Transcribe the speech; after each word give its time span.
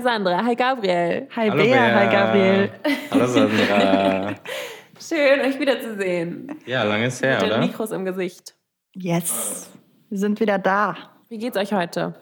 Hi 0.00 0.04
Sandra, 0.04 0.42
hi 0.42 0.54
Gabriel. 0.54 1.28
Hi 1.36 1.50
Hallo 1.50 1.62
Bea, 1.62 1.74
Bea. 1.74 1.94
hi 1.94 2.10
Gabriel. 2.10 2.70
Hallo 3.10 3.26
Sandra. 3.26 4.34
Schön, 4.98 5.40
euch 5.42 5.60
wiederzusehen. 5.60 6.58
Ja, 6.64 6.84
lange 6.84 7.08
ist 7.08 7.22
her, 7.22 7.34
Mit 7.34 7.42
den 7.42 7.50
oder? 7.50 7.58
Mikros 7.60 7.90
im 7.90 8.06
Gesicht. 8.06 8.54
Yes, 8.94 9.70
wir 10.08 10.16
sind 10.16 10.40
wieder 10.40 10.58
da. 10.58 10.96
Wie 11.28 11.36
geht's 11.36 11.58
euch 11.58 11.74
heute? 11.74 12.14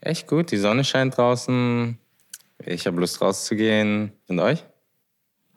Echt 0.00 0.26
gut, 0.26 0.50
die 0.50 0.56
Sonne 0.56 0.82
scheint 0.82 1.16
draußen. 1.16 1.96
Ich 2.66 2.84
habe 2.88 2.98
Lust 2.98 3.22
rauszugehen. 3.22 4.10
Und 4.26 4.40
euch? 4.40 4.64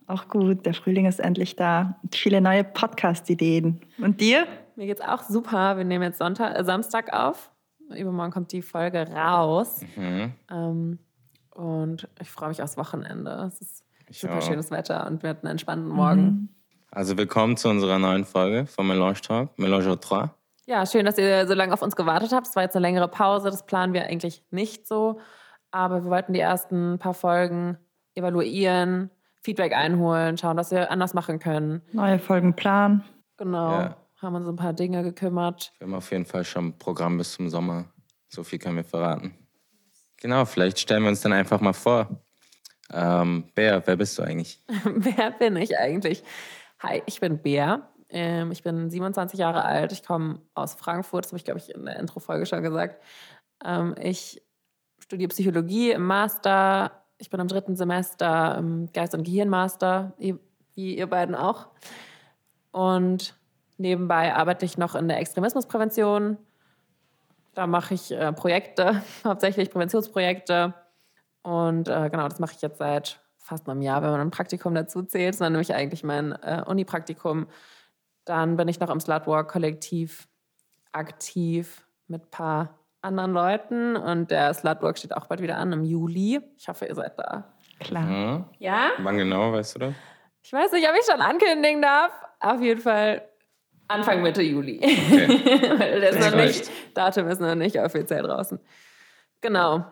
Auch 0.05 0.27
gut, 0.27 0.63
der 0.63 0.75
Frühling 0.75 1.07
ist 1.07 1.19
endlich 1.19 1.55
da. 1.55 1.99
Viele 2.13 2.39
neue 2.39 2.65
Podcast-Ideen. 2.65 3.81
Und 3.97 4.21
dir? 4.21 4.45
Mir 4.75 4.85
geht's 4.85 5.01
auch 5.01 5.23
super. 5.23 5.75
Wir 5.77 5.85
nehmen 5.85 6.03
jetzt 6.03 6.19
Sonntag, 6.19 6.55
äh, 6.55 6.63
Samstag 6.63 7.11
auf. 7.13 7.49
Übermorgen 7.95 8.31
kommt 8.31 8.51
die 8.51 8.61
Folge 8.61 9.07
raus. 9.11 9.79
Mhm. 9.95 10.33
Ähm, 10.51 10.99
und 11.57 12.07
ich 12.21 12.29
freue 12.29 12.49
mich 12.49 12.61
aufs 12.61 12.77
Wochenende. 12.77 13.31
Es 13.47 13.59
ist 13.61 13.83
Ich 14.07 14.19
super 14.19 14.37
auch. 14.37 14.41
schönes 14.41 14.71
Wetter 14.71 15.07
und 15.07 15.23
wir 15.23 15.31
hatten 15.31 15.47
einen 15.47 15.53
entspannten 15.53 15.89
Morgen. 15.89 16.49
Also 16.91 17.17
willkommen 17.17 17.57
zu 17.57 17.67
unserer 17.69 17.99
neuen 17.99 18.25
Folge 18.25 18.65
von 18.67 18.87
Melange 18.87 19.15
Talk, 19.21 19.57
Melange 19.59 19.97
3. 19.97 20.29
Ja, 20.65 20.85
schön, 20.85 21.05
dass 21.05 21.17
ihr 21.17 21.47
so 21.47 21.53
lange 21.53 21.73
auf 21.73 21.81
uns 21.81 21.95
gewartet 21.95 22.31
habt. 22.31 22.47
Es 22.47 22.55
war 22.55 22.63
jetzt 22.63 22.75
eine 22.75 22.85
längere 22.85 23.07
Pause. 23.07 23.49
Das 23.49 23.65
planen 23.65 23.93
wir 23.93 24.03
eigentlich 24.05 24.43
nicht 24.51 24.87
so. 24.87 25.19
Aber 25.71 26.03
wir 26.03 26.09
wollten 26.09 26.33
die 26.33 26.39
ersten 26.39 26.99
paar 26.99 27.13
Folgen 27.13 27.77
evaluieren, 28.15 29.09
Feedback 29.41 29.73
einholen, 29.73 30.37
schauen, 30.37 30.57
was 30.57 30.71
wir 30.71 30.91
anders 30.91 31.13
machen 31.13 31.39
können. 31.39 31.81
Neue 31.93 32.19
Folgen 32.19 32.53
planen. 32.53 33.03
Genau. 33.37 33.71
Ja. 33.71 33.97
Haben 34.21 34.35
uns 34.35 34.47
um 34.47 34.53
ein 34.53 34.57
paar 34.57 34.73
Dinge 34.73 35.03
gekümmert. 35.03 35.71
Wir 35.77 35.87
haben 35.87 35.93
auf 35.93 36.11
jeden 36.11 36.25
Fall 36.25 36.43
schon 36.43 36.67
ein 36.67 36.77
Programm 36.77 37.17
bis 37.17 37.33
zum 37.33 37.49
Sommer. 37.49 37.85
So 38.29 38.43
viel 38.43 38.59
können 38.59 38.75
wir 38.77 38.83
verraten. 38.83 39.33
Genau, 40.21 40.45
vielleicht 40.45 40.79
stellen 40.79 41.03
wir 41.03 41.09
uns 41.09 41.21
dann 41.21 41.33
einfach 41.33 41.61
mal 41.61 41.73
vor. 41.73 42.21
Ähm, 42.91 43.49
Bea, 43.53 43.81
wer 43.85 43.95
bist 43.97 44.17
du 44.17 44.23
eigentlich? 44.23 44.63
Wer 44.85 45.31
bin 45.31 45.57
ich 45.57 45.77
eigentlich? 45.77 46.23
Hi, 46.79 47.03
ich 47.05 47.19
bin 47.19 47.41
Bea. 47.41 47.89
Ähm, 48.09 48.51
ich 48.51 48.63
bin 48.63 48.89
27 48.89 49.37
Jahre 49.39 49.65
alt. 49.65 49.91
Ich 49.91 50.03
komme 50.03 50.39
aus 50.53 50.75
Frankfurt. 50.75 51.25
Das 51.25 51.31
habe 51.31 51.37
ich, 51.37 51.45
glaube 51.45 51.59
ich, 51.59 51.69
in 51.73 51.85
der 51.85 51.97
Intro-Folge 51.97 52.45
schon 52.45 52.63
gesagt. 52.63 53.03
Ähm, 53.63 53.93
ich 53.99 54.41
studiere 54.99 55.29
Psychologie 55.29 55.91
im 55.91 56.05
Master. 56.05 57.03
Ich 57.17 57.29
bin 57.29 57.39
im 57.39 57.47
dritten 57.47 57.75
Semester 57.75 58.57
im 58.57 58.91
Geist- 58.93 59.13
und 59.13 59.23
Gehirnmaster, 59.23 60.13
wie 60.17 60.95
ihr 60.95 61.07
beiden 61.07 61.35
auch. 61.35 61.67
Und 62.71 63.35
nebenbei 63.77 64.33
arbeite 64.33 64.65
ich 64.65 64.77
noch 64.77 64.95
in 64.95 65.07
der 65.07 65.19
Extremismusprävention. 65.19 66.37
Da 67.57 67.65
mache 67.65 67.95
ich 67.95 68.11
äh, 68.11 68.31
Projekte, 68.33 69.01
hauptsächlich 69.23 69.71
Präventionsprojekte. 69.71 70.75
Und 71.41 71.87
äh, 71.87 72.07
genau, 72.11 72.27
das 72.27 72.37
mache 72.37 72.53
ich 72.55 72.61
jetzt 72.61 72.77
seit 72.77 73.19
fast 73.39 73.67
einem 73.67 73.81
Jahr, 73.81 74.03
wenn 74.03 74.11
man 74.11 74.21
ein 74.21 74.29
Praktikum 74.29 74.75
dazu 74.75 75.01
zählt. 75.01 75.33
Das 75.33 75.39
war 75.39 75.49
nämlich 75.49 75.73
eigentlich 75.73 76.03
mein 76.03 76.33
äh, 76.43 76.61
Uni-Praktikum. 76.67 77.47
Dann 78.25 78.57
bin 78.57 78.67
ich 78.67 78.79
noch 78.79 78.91
im 78.91 78.99
Slutwalk-Kollektiv 78.99 80.27
aktiv 80.91 81.87
mit 82.05 82.25
ein 82.25 82.29
paar 82.29 82.77
anderen 83.01 83.33
Leuten. 83.33 83.95
Und 83.95 84.29
der 84.29 84.53
Slutwalk 84.53 84.99
steht 84.99 85.17
auch 85.17 85.25
bald 85.25 85.41
wieder 85.41 85.57
an 85.57 85.73
im 85.73 85.83
Juli. 85.83 86.39
Ich 86.57 86.67
hoffe, 86.67 86.85
ihr 86.85 86.93
seid 86.93 87.17
da. 87.17 87.55
Klar. 87.79 88.07
Hm? 88.07 88.45
Ja? 88.59 88.91
Wann 88.99 89.17
genau, 89.17 89.51
weißt 89.51 89.73
du 89.73 89.79
das? 89.79 89.93
Ich 90.43 90.53
weiß 90.53 90.73
nicht, 90.73 90.87
ob 90.87 90.93
ich 90.95 91.11
schon 91.11 91.21
ankündigen 91.21 91.81
darf. 91.81 92.11
Auf 92.39 92.61
jeden 92.61 92.81
Fall 92.81 93.27
Anfang 93.87 94.21
Mitte 94.21 94.41
Juli. 94.41 94.77
Okay. 94.77 95.27
Weil 95.79 96.01
das 96.01 96.15
Das 96.17 96.31
noch 96.31 96.37
nicht. 96.37 96.71
Datum 96.93 97.27
ist 97.27 97.41
noch 97.41 97.55
nicht 97.55 97.79
offiziell 97.79 98.23
draußen. 98.23 98.59
Genau. 99.41 99.85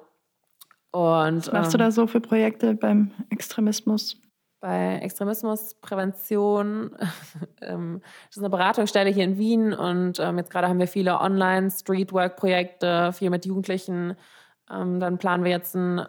Und 0.92 1.48
Was 1.48 1.52
machst 1.52 1.74
du 1.74 1.78
ähm, 1.78 1.84
da 1.84 1.92
so 1.92 2.08
für 2.08 2.22
Projekte 2.22 2.74
beim 2.74 3.12
Extremismus? 3.30 4.18
bei 4.62 4.96
Extremismusprävention. 5.04 6.96
ähm, 7.62 8.02
das 8.02 8.38
ist 8.38 8.42
eine 8.42 8.50
Beratungsstelle 8.50 9.12
hier 9.12 9.24
in 9.24 9.38
Wien 9.38 9.74
und 9.76 10.20
ähm, 10.20 10.40
jetzt 10.40 10.50
gerade 10.50 10.68
haben 10.68 10.80
wir 10.80 10.88
viele 10.88 11.20
Online-Streetwork-Projekte, 11.20 13.14
viel 13.14 13.30
mit 13.30 13.46
Jugendlichen. 13.46 14.16
Ähm, 14.72 15.00
dann 15.00 15.20
planen 15.20 15.44
wir 15.44 15.52
jetzt 15.52 15.76
ein 15.76 16.08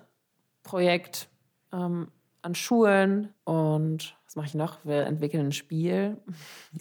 Projekt 0.63 1.29
an 1.71 2.55
Schulen 2.55 3.35
und 3.45 4.17
was 4.37 4.43
mache 4.43 4.47
ich 4.47 4.55
noch? 4.55 4.79
Wir 4.85 5.07
entwickeln 5.07 5.47
ein 5.47 5.53
Spiel. 5.53 6.19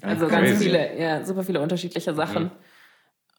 Also 0.01 0.27
ganz 0.27 0.49
crazy. 0.49 0.65
viele, 0.65 0.99
ja, 0.99 1.23
super 1.23 1.43
viele 1.43 1.61
unterschiedliche 1.61 2.13
Sachen. 2.13 2.51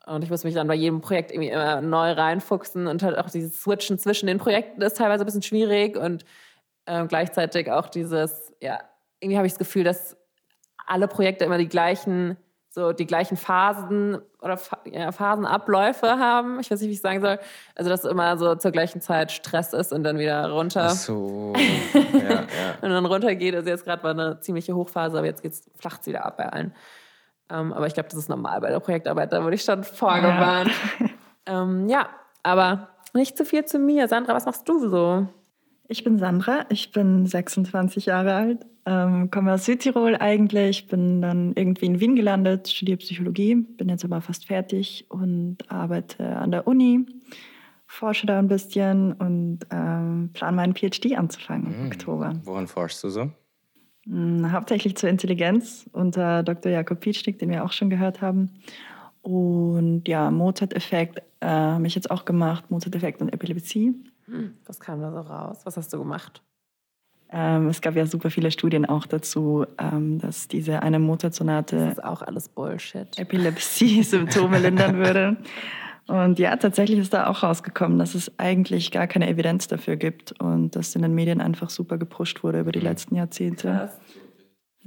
Und 0.06 0.24
ich 0.24 0.30
muss 0.30 0.44
mich 0.44 0.54
dann 0.54 0.68
bei 0.68 0.74
jedem 0.74 1.00
Projekt 1.00 1.32
irgendwie 1.32 1.50
immer 1.50 1.82
neu 1.82 2.12
reinfuchsen 2.12 2.86
und 2.86 3.02
halt 3.02 3.18
auch 3.18 3.28
dieses 3.28 3.60
Switchen 3.60 3.98
zwischen 3.98 4.26
den 4.26 4.38
Projekten 4.38 4.80
ist 4.80 4.96
teilweise 4.96 5.24
ein 5.24 5.26
bisschen 5.26 5.42
schwierig 5.42 5.96
und 5.98 6.24
ähm, 6.86 7.08
gleichzeitig 7.08 7.70
auch 7.70 7.88
dieses, 7.88 8.52
ja, 8.62 8.78
irgendwie 9.20 9.36
habe 9.36 9.46
ich 9.46 9.52
das 9.52 9.58
Gefühl, 9.58 9.84
dass 9.84 10.16
alle 10.86 11.08
Projekte 11.08 11.44
immer 11.44 11.58
die 11.58 11.68
gleichen, 11.68 12.36
so 12.76 12.92
die 12.92 13.06
gleichen 13.06 13.38
Phasen 13.38 14.18
oder 14.42 14.60
ja, 14.84 15.10
Phasenabläufe 15.10 16.18
haben. 16.18 16.60
Ich 16.60 16.70
weiß 16.70 16.78
nicht, 16.82 16.90
wie 16.90 16.92
ich 16.92 17.00
sagen 17.00 17.22
soll. 17.22 17.38
Also, 17.74 17.88
dass 17.88 18.04
immer 18.04 18.36
so 18.36 18.54
zur 18.54 18.70
gleichen 18.70 19.00
Zeit 19.00 19.32
Stress 19.32 19.72
ist 19.72 19.94
und 19.94 20.04
dann 20.04 20.18
wieder 20.18 20.50
runter. 20.50 20.88
Ach 20.90 20.90
so. 20.90 21.54
ja, 21.94 22.20
ja. 22.20 22.44
Und 22.82 22.90
dann 22.90 23.06
runtergeht. 23.06 23.54
Also 23.54 23.70
jetzt 23.70 23.86
gerade 23.86 24.02
war 24.02 24.10
eine 24.10 24.40
ziemliche 24.40 24.76
Hochphase, 24.76 25.16
aber 25.16 25.26
jetzt 25.26 25.42
geht's, 25.42 25.64
flacht 25.74 26.02
es 26.02 26.06
wieder 26.06 26.26
ab 26.26 26.36
bei 26.36 26.50
allen. 26.50 26.74
Ähm, 27.48 27.72
aber 27.72 27.86
ich 27.86 27.94
glaube, 27.94 28.10
das 28.10 28.18
ist 28.18 28.28
normal 28.28 28.60
bei 28.60 28.68
der 28.68 28.80
Projektarbeit, 28.80 29.32
da 29.32 29.42
wurde 29.42 29.54
ich 29.54 29.62
schon 29.62 29.82
vorgewarnt. 29.82 30.70
Ja. 31.00 31.62
Ähm, 31.62 31.88
ja, 31.88 32.08
aber 32.42 32.88
nicht 33.14 33.38
zu 33.38 33.46
viel 33.46 33.64
zu 33.64 33.78
mir. 33.78 34.06
Sandra, 34.08 34.34
was 34.34 34.44
machst 34.44 34.68
du 34.68 34.86
so? 34.86 35.26
Ich 35.88 36.04
bin 36.04 36.18
Sandra, 36.18 36.66
ich 36.68 36.92
bin 36.92 37.24
26 37.24 38.04
Jahre 38.04 38.34
alt, 38.34 38.66
ähm, 38.86 39.30
komme 39.30 39.52
aus 39.54 39.64
Südtirol 39.66 40.16
eigentlich, 40.16 40.86
bin 40.86 41.20
dann 41.20 41.52
irgendwie 41.54 41.86
in 41.86 42.00
Wien 42.00 42.16
gelandet, 42.16 42.68
studiere 42.68 42.98
Psychologie, 42.98 43.54
bin 43.56 43.88
jetzt 43.88 44.04
aber 44.04 44.20
fast 44.20 44.46
fertig 44.46 45.06
und 45.08 45.58
arbeite 45.68 46.24
an 46.36 46.50
der 46.52 46.66
Uni, 46.66 47.04
forsche 47.86 48.26
da 48.26 48.38
ein 48.38 48.48
bisschen 48.48 49.12
und 49.12 49.60
ähm, 49.70 50.30
plane 50.32 50.56
meinen 50.56 50.74
PhD 50.74 51.16
anzufangen 51.16 51.66
im 51.74 51.80
Mhm. 51.80 51.86
Oktober. 51.86 52.32
Woran 52.44 52.66
forschst 52.66 53.02
du 53.04 53.08
so? 53.10 53.30
Mm, 54.06 54.50
Hauptsächlich 54.52 54.96
zur 54.96 55.08
Intelligenz 55.10 55.88
unter 55.92 56.42
Dr. 56.44 56.70
Jakob 56.72 57.00
Pietschnik, 57.00 57.38
den 57.38 57.50
wir 57.50 57.64
auch 57.64 57.72
schon 57.72 57.90
gehört 57.90 58.20
haben. 58.22 58.50
Und 59.22 60.06
ja, 60.06 60.30
Mozart-Effekt 60.30 61.18
äh, 61.40 61.46
habe 61.46 61.86
ich 61.86 61.94
jetzt 61.96 62.10
auch 62.12 62.24
gemacht, 62.24 62.70
Mozart-Effekt 62.70 63.20
und 63.20 63.32
Epilepsie. 63.32 63.94
Hm, 64.26 64.54
Was 64.64 64.78
kam 64.78 65.00
da 65.00 65.10
so 65.10 65.18
raus? 65.20 65.58
Was 65.64 65.76
hast 65.76 65.92
du 65.92 65.98
gemacht? 65.98 66.42
Ähm, 67.32 67.68
es 67.68 67.80
gab 67.80 67.96
ja 67.96 68.06
super 68.06 68.30
viele 68.30 68.50
Studien 68.50 68.86
auch 68.86 69.06
dazu, 69.06 69.66
ähm, 69.78 70.18
dass 70.18 70.48
diese 70.48 70.82
eine 70.82 70.98
Das 70.98 71.06
Mozart-Sonate 71.06 71.76
ist 71.76 72.04
auch 72.04 72.22
alles 72.22 72.48
Bullshit. 72.48 73.18
Epilepsie-Symptome 73.18 74.58
lindern 74.60 74.96
würde. 74.96 75.36
Und 76.06 76.38
ja, 76.38 76.54
tatsächlich 76.56 77.00
ist 77.00 77.12
da 77.12 77.26
auch 77.26 77.42
rausgekommen, 77.42 77.98
dass 77.98 78.14
es 78.14 78.30
eigentlich 78.38 78.92
gar 78.92 79.08
keine 79.08 79.28
Evidenz 79.28 79.66
dafür 79.66 79.96
gibt 79.96 80.40
und 80.40 80.76
dass 80.76 80.94
in 80.94 81.02
den 81.02 81.14
Medien 81.14 81.40
einfach 81.40 81.68
super 81.68 81.98
gepusht 81.98 82.44
wurde 82.44 82.60
über 82.60 82.70
die 82.70 82.80
letzten 82.80 83.16
Jahrzehnte. 83.16 83.68
Krass. 83.68 84.00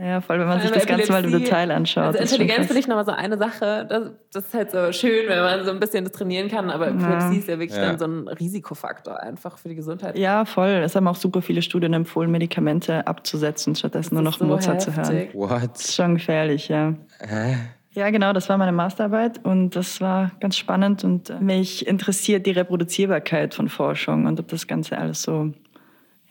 Ja, 0.02 0.22
voll, 0.22 0.40
wenn 0.40 0.48
man 0.48 0.62
sich 0.62 0.72
das 0.72 0.86
Ganze 0.86 1.12
mal 1.12 1.26
im 1.26 1.32
Detail 1.32 1.72
anschaut. 1.72 2.16
Also 2.16 2.20
Intelligenz 2.20 2.68
finde 2.68 2.80
ich 2.80 2.88
nochmal 2.88 3.04
so 3.06 3.12
eine 3.12 3.38
Sache. 3.38 3.86
Das, 3.90 4.12
das 4.32 4.46
ist 4.46 4.54
halt 4.54 4.72
so 4.72 4.94
schön, 4.94 5.28
wenn 5.28 5.40
man 5.42 5.66
so 5.66 5.72
ein 5.72 5.80
bisschen 5.82 6.06
das 6.06 6.14
trainieren 6.14 6.48
kann, 6.48 6.70
aber 6.70 6.88
Epilepsie 6.88 7.40
ist 7.40 7.50
ja 7.50 7.60
wirklich 7.60 7.78
Ja. 7.78 7.88
dann 7.88 8.00
so 8.00 8.06
ein 8.06 8.28
Risikofaktor 8.30 9.20
einfach 9.20 9.58
für 9.58 9.68
die 9.68 9.76
Gesundheit. 9.76 10.18
Ja, 10.18 10.46
voll. 10.46 10.70
Es 10.70 10.96
haben 10.96 11.06
auch 11.10 11.18
super 11.18 11.42
viele 11.42 11.62
Studien 11.62 11.92
empfohlen, 11.94 12.32
Medikamente 12.32 13.06
abzusetzen, 13.08 13.76
stattdessen 13.76 14.14
nur 14.16 14.24
noch 14.24 14.38
so 14.38 14.46
Mozart 14.46 14.82
zu 14.82 14.96
hören. 14.96 15.06
heftig. 15.16 15.32
Das 15.34 15.50
What? 15.64 15.76
ist 15.78 15.96
schon 15.96 16.14
gefährlich, 16.16 16.70
ja. 16.70 16.94
Hä? 17.20 17.58
Ja, 17.92 18.10
genau, 18.12 18.32
das 18.32 18.48
war 18.48 18.58
meine 18.58 18.72
Masterarbeit 18.72 19.44
und 19.44 19.72
das 19.76 20.00
war 20.00 20.32
ganz 20.40 20.56
spannend 20.56 21.04
und 21.04 21.42
mich 21.42 21.86
interessiert 21.86 22.46
die 22.46 22.52
Reproduzierbarkeit 22.52 23.54
von 23.54 23.68
Forschung 23.68 24.28
und 24.28 24.40
ob 24.40 24.48
das 24.48 24.66
Ganze 24.68 24.98
alles 24.98 25.24
so, 25.24 25.52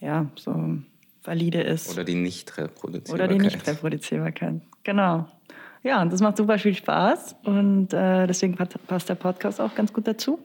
ja, 0.00 0.24
so 0.36 0.52
valide 1.28 1.60
ist. 1.60 1.92
Oder 1.92 2.02
die 2.04 2.14
Nicht-Reproduzierbarkeit. 2.16 3.14
Oder 3.14 3.28
die 3.28 3.38
Nicht-Reproduzierbarkeit. 3.38 4.54
Genau. 4.82 5.26
Ja, 5.84 6.02
und 6.02 6.12
das 6.12 6.20
macht 6.20 6.36
super 6.38 6.58
viel 6.58 6.74
Spaß 6.74 7.36
und 7.44 7.92
äh, 7.92 8.26
deswegen 8.26 8.56
pa- 8.56 8.66
passt 8.88 9.08
der 9.08 9.14
Podcast 9.14 9.60
auch 9.60 9.74
ganz 9.74 9.92
gut 9.92 10.08
dazu. 10.08 10.38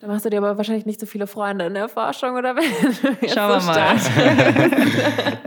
Da 0.00 0.08
machst 0.08 0.24
du 0.24 0.30
dir 0.30 0.38
aber 0.38 0.56
wahrscheinlich 0.56 0.86
nicht 0.86 0.98
so 0.98 1.06
viele 1.06 1.28
Freunde 1.28 1.66
in 1.66 1.74
der 1.74 1.88
Forschung, 1.88 2.34
oder? 2.36 2.56
Wenn 3.20 3.28
Schauen 3.28 3.50
wir 3.50 3.60
so 3.60 3.66
mal. 3.68 3.98
startest. 3.98 4.10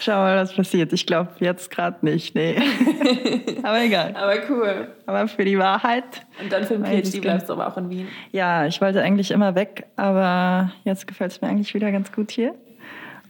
Schau 0.00 0.12
mal, 0.12 0.36
was 0.36 0.54
passiert. 0.54 0.92
Ich 0.92 1.06
glaube 1.06 1.30
jetzt 1.40 1.70
gerade 1.70 2.04
nicht, 2.04 2.34
nee. 2.34 2.56
aber 3.62 3.82
egal. 3.82 4.14
Aber 4.16 4.34
cool. 4.50 4.88
Aber 5.06 5.28
für 5.28 5.44
die 5.44 5.58
Wahrheit 5.58 6.04
Und 6.42 6.50
dann 6.52 6.64
für 6.64 6.74
den 6.78 6.84
PhD 6.84 7.12
kann- 7.14 7.20
bleibst 7.20 7.48
du 7.48 7.52
aber 7.52 7.68
auch 7.68 7.76
in 7.76 7.88
Wien. 7.90 8.08
Ja, 8.32 8.66
ich 8.66 8.80
wollte 8.80 9.00
eigentlich 9.02 9.30
immer 9.30 9.54
weg, 9.54 9.86
aber 9.96 10.72
jetzt 10.84 11.06
gefällt 11.06 11.32
es 11.32 11.40
mir 11.40 11.48
eigentlich 11.48 11.72
wieder 11.74 11.92
ganz 11.92 12.10
gut 12.12 12.30
hier. 12.32 12.54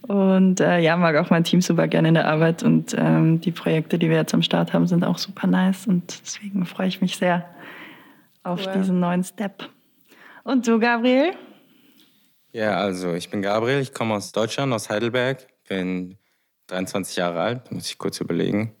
Und 0.07 0.59
äh, 0.59 0.79
ja, 0.79 0.97
mag 0.97 1.15
auch 1.15 1.29
mein 1.29 1.45
Team 1.45 1.61
super 1.61 1.87
gerne 1.87 2.09
in 2.09 2.13
der 2.13 2.27
Arbeit 2.27 2.61
und 2.61 2.93
ähm, 2.97 3.39
die 3.39 3.51
Projekte, 3.51 3.97
die 3.97 4.09
wir 4.09 4.17
jetzt 4.17 4.33
am 4.33 4.41
Start 4.41 4.73
haben, 4.73 4.85
sind 4.85 5.05
auch 5.05 5.17
super 5.17 5.47
nice 5.47 5.87
und 5.87 6.19
deswegen 6.21 6.65
freue 6.65 6.87
ich 6.87 6.99
mich 6.99 7.15
sehr 7.15 7.45
auf 8.43 8.65
Cool. 8.67 8.73
diesen 8.73 8.99
neuen 8.99 9.23
Step. 9.23 9.69
Und 10.43 10.67
du, 10.67 10.77
Gabriel? 10.77 11.31
Ja, 12.51 12.75
also 12.75 13.13
ich 13.13 13.29
bin 13.29 13.41
Gabriel, 13.41 13.79
ich 13.79 13.93
komme 13.93 14.15
aus 14.15 14.33
Deutschland, 14.33 14.73
aus 14.73 14.89
Heidelberg, 14.89 15.47
bin 15.69 16.17
23 16.67 17.15
Jahre 17.15 17.39
alt, 17.39 17.71
muss 17.71 17.87
ich 17.87 17.97
kurz 17.97 18.19
überlegen. 18.19 18.75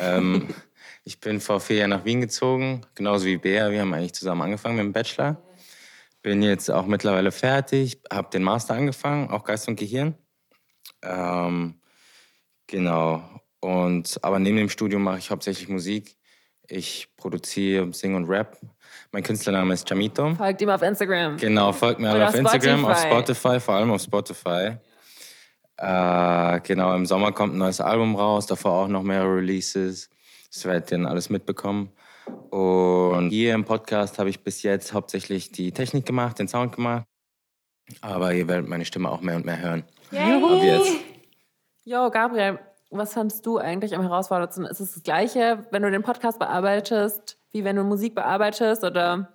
ähm, 0.00 0.48
ich 1.04 1.20
bin 1.20 1.40
vor 1.40 1.60
vier 1.60 1.76
Jahren 1.76 1.90
nach 1.90 2.06
Wien 2.06 2.22
gezogen, 2.22 2.80
genauso 2.94 3.26
wie 3.26 3.36
Bea. 3.36 3.70
Wir 3.70 3.82
haben 3.82 3.92
eigentlich 3.92 4.14
zusammen 4.14 4.40
angefangen 4.40 4.76
mit 4.76 4.86
dem 4.86 4.92
Bachelor. 4.92 5.36
Bin 6.22 6.42
jetzt 6.42 6.70
auch 6.70 6.86
mittlerweile 6.86 7.30
fertig, 7.30 8.00
habe 8.10 8.30
den 8.30 8.42
Master 8.42 8.74
angefangen, 8.74 9.28
auch 9.30 9.44
Geist 9.44 9.68
und 9.68 9.76
Gehirn. 9.76 10.14
Ähm, 11.02 11.74
genau. 12.66 13.22
Und, 13.60 14.18
aber 14.22 14.38
neben 14.38 14.56
dem 14.56 14.68
Studium 14.68 15.02
mache 15.02 15.18
ich 15.18 15.30
hauptsächlich 15.30 15.68
Musik. 15.68 16.16
Ich 16.68 17.08
produziere, 17.16 17.92
singe 17.92 18.16
und 18.16 18.28
rap. 18.28 18.58
Mein 19.12 19.22
Künstlername 19.22 19.74
ist 19.74 19.88
Chamito. 19.88 20.34
Folgt 20.34 20.62
ihm 20.62 20.70
auf 20.70 20.82
Instagram. 20.82 21.36
Genau, 21.36 21.72
folgt 21.72 22.00
mir 22.00 22.10
alle 22.10 22.28
auf 22.28 22.34
Instagram, 22.34 22.84
auf 22.84 23.00
Spotify, 23.00 23.60
vor 23.60 23.74
allem 23.74 23.90
auf 23.90 24.02
Spotify. 24.02 24.76
Äh, 25.76 26.60
genau, 26.60 26.94
im 26.94 27.06
Sommer 27.06 27.32
kommt 27.32 27.54
ein 27.54 27.58
neues 27.58 27.80
Album 27.80 28.16
raus, 28.16 28.46
davor 28.46 28.72
auch 28.72 28.88
noch 28.88 29.02
mehrere 29.02 29.36
Releases. 29.36 30.08
Das 30.52 30.64
werdet 30.64 30.90
ihr 30.92 30.98
dann 30.98 31.06
alles 31.06 31.30
mitbekommen. 31.30 31.90
Und 32.50 33.30
hier 33.30 33.54
im 33.54 33.64
Podcast 33.64 34.18
habe 34.18 34.30
ich 34.30 34.44
bis 34.44 34.62
jetzt 34.62 34.92
hauptsächlich 34.92 35.50
die 35.50 35.72
Technik 35.72 36.06
gemacht, 36.06 36.38
den 36.38 36.48
Sound 36.48 36.74
gemacht. 36.76 37.04
Aber 38.00 38.32
ihr 38.32 38.48
werdet 38.48 38.68
meine 38.68 38.84
Stimme 38.84 39.10
auch 39.10 39.20
mehr 39.20 39.36
und 39.36 39.44
mehr 39.44 39.60
hören. 39.60 39.84
Yay. 40.10 40.42
Ab 40.42 40.62
jetzt. 40.62 40.92
Jo, 41.84 42.10
Gabriel, 42.10 42.58
was 42.90 43.14
fandest 43.14 43.44
du 43.46 43.58
eigentlich 43.58 43.94
am 43.94 44.02
herausforderndsten? 44.02 44.66
Ist 44.66 44.80
es 44.80 44.92
das 44.92 45.02
Gleiche, 45.02 45.66
wenn 45.70 45.82
du 45.82 45.90
den 45.90 46.02
Podcast 46.02 46.38
bearbeitest, 46.38 47.38
wie 47.50 47.64
wenn 47.64 47.76
du 47.76 47.84
Musik 47.84 48.14
bearbeitest? 48.14 48.84
Oder 48.84 49.28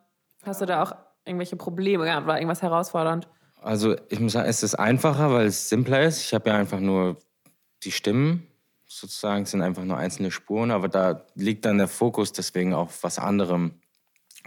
hast 0.43 0.61
du 0.61 0.65
da 0.65 0.83
auch 0.83 0.95
irgendwelche 1.25 1.55
Probleme 1.55 2.05
gehabt? 2.05 2.27
War 2.27 2.37
irgendwas 2.37 2.61
herausfordernd? 2.61 3.27
Also 3.61 3.95
ich 4.09 4.19
muss 4.19 4.33
sagen, 4.33 4.47
es 4.47 4.63
ist 4.63 4.75
einfacher, 4.75 5.31
weil 5.31 5.47
es 5.47 5.69
simpler 5.69 6.03
ist. 6.03 6.21
Ich 6.21 6.33
habe 6.33 6.49
ja 6.49 6.55
einfach 6.55 6.79
nur 6.79 7.17
die 7.83 7.91
Stimmen, 7.91 8.47
sozusagen, 8.85 9.43
es 9.43 9.51
sind 9.51 9.61
einfach 9.61 9.83
nur 9.83 9.97
einzelne 9.97 10.31
Spuren, 10.31 10.71
aber 10.71 10.87
da 10.87 11.25
liegt 11.35 11.65
dann 11.65 11.77
der 11.77 11.87
Fokus 11.87 12.31
deswegen 12.31 12.73
auf 12.73 13.03
was 13.03 13.19
anderem. 13.19 13.73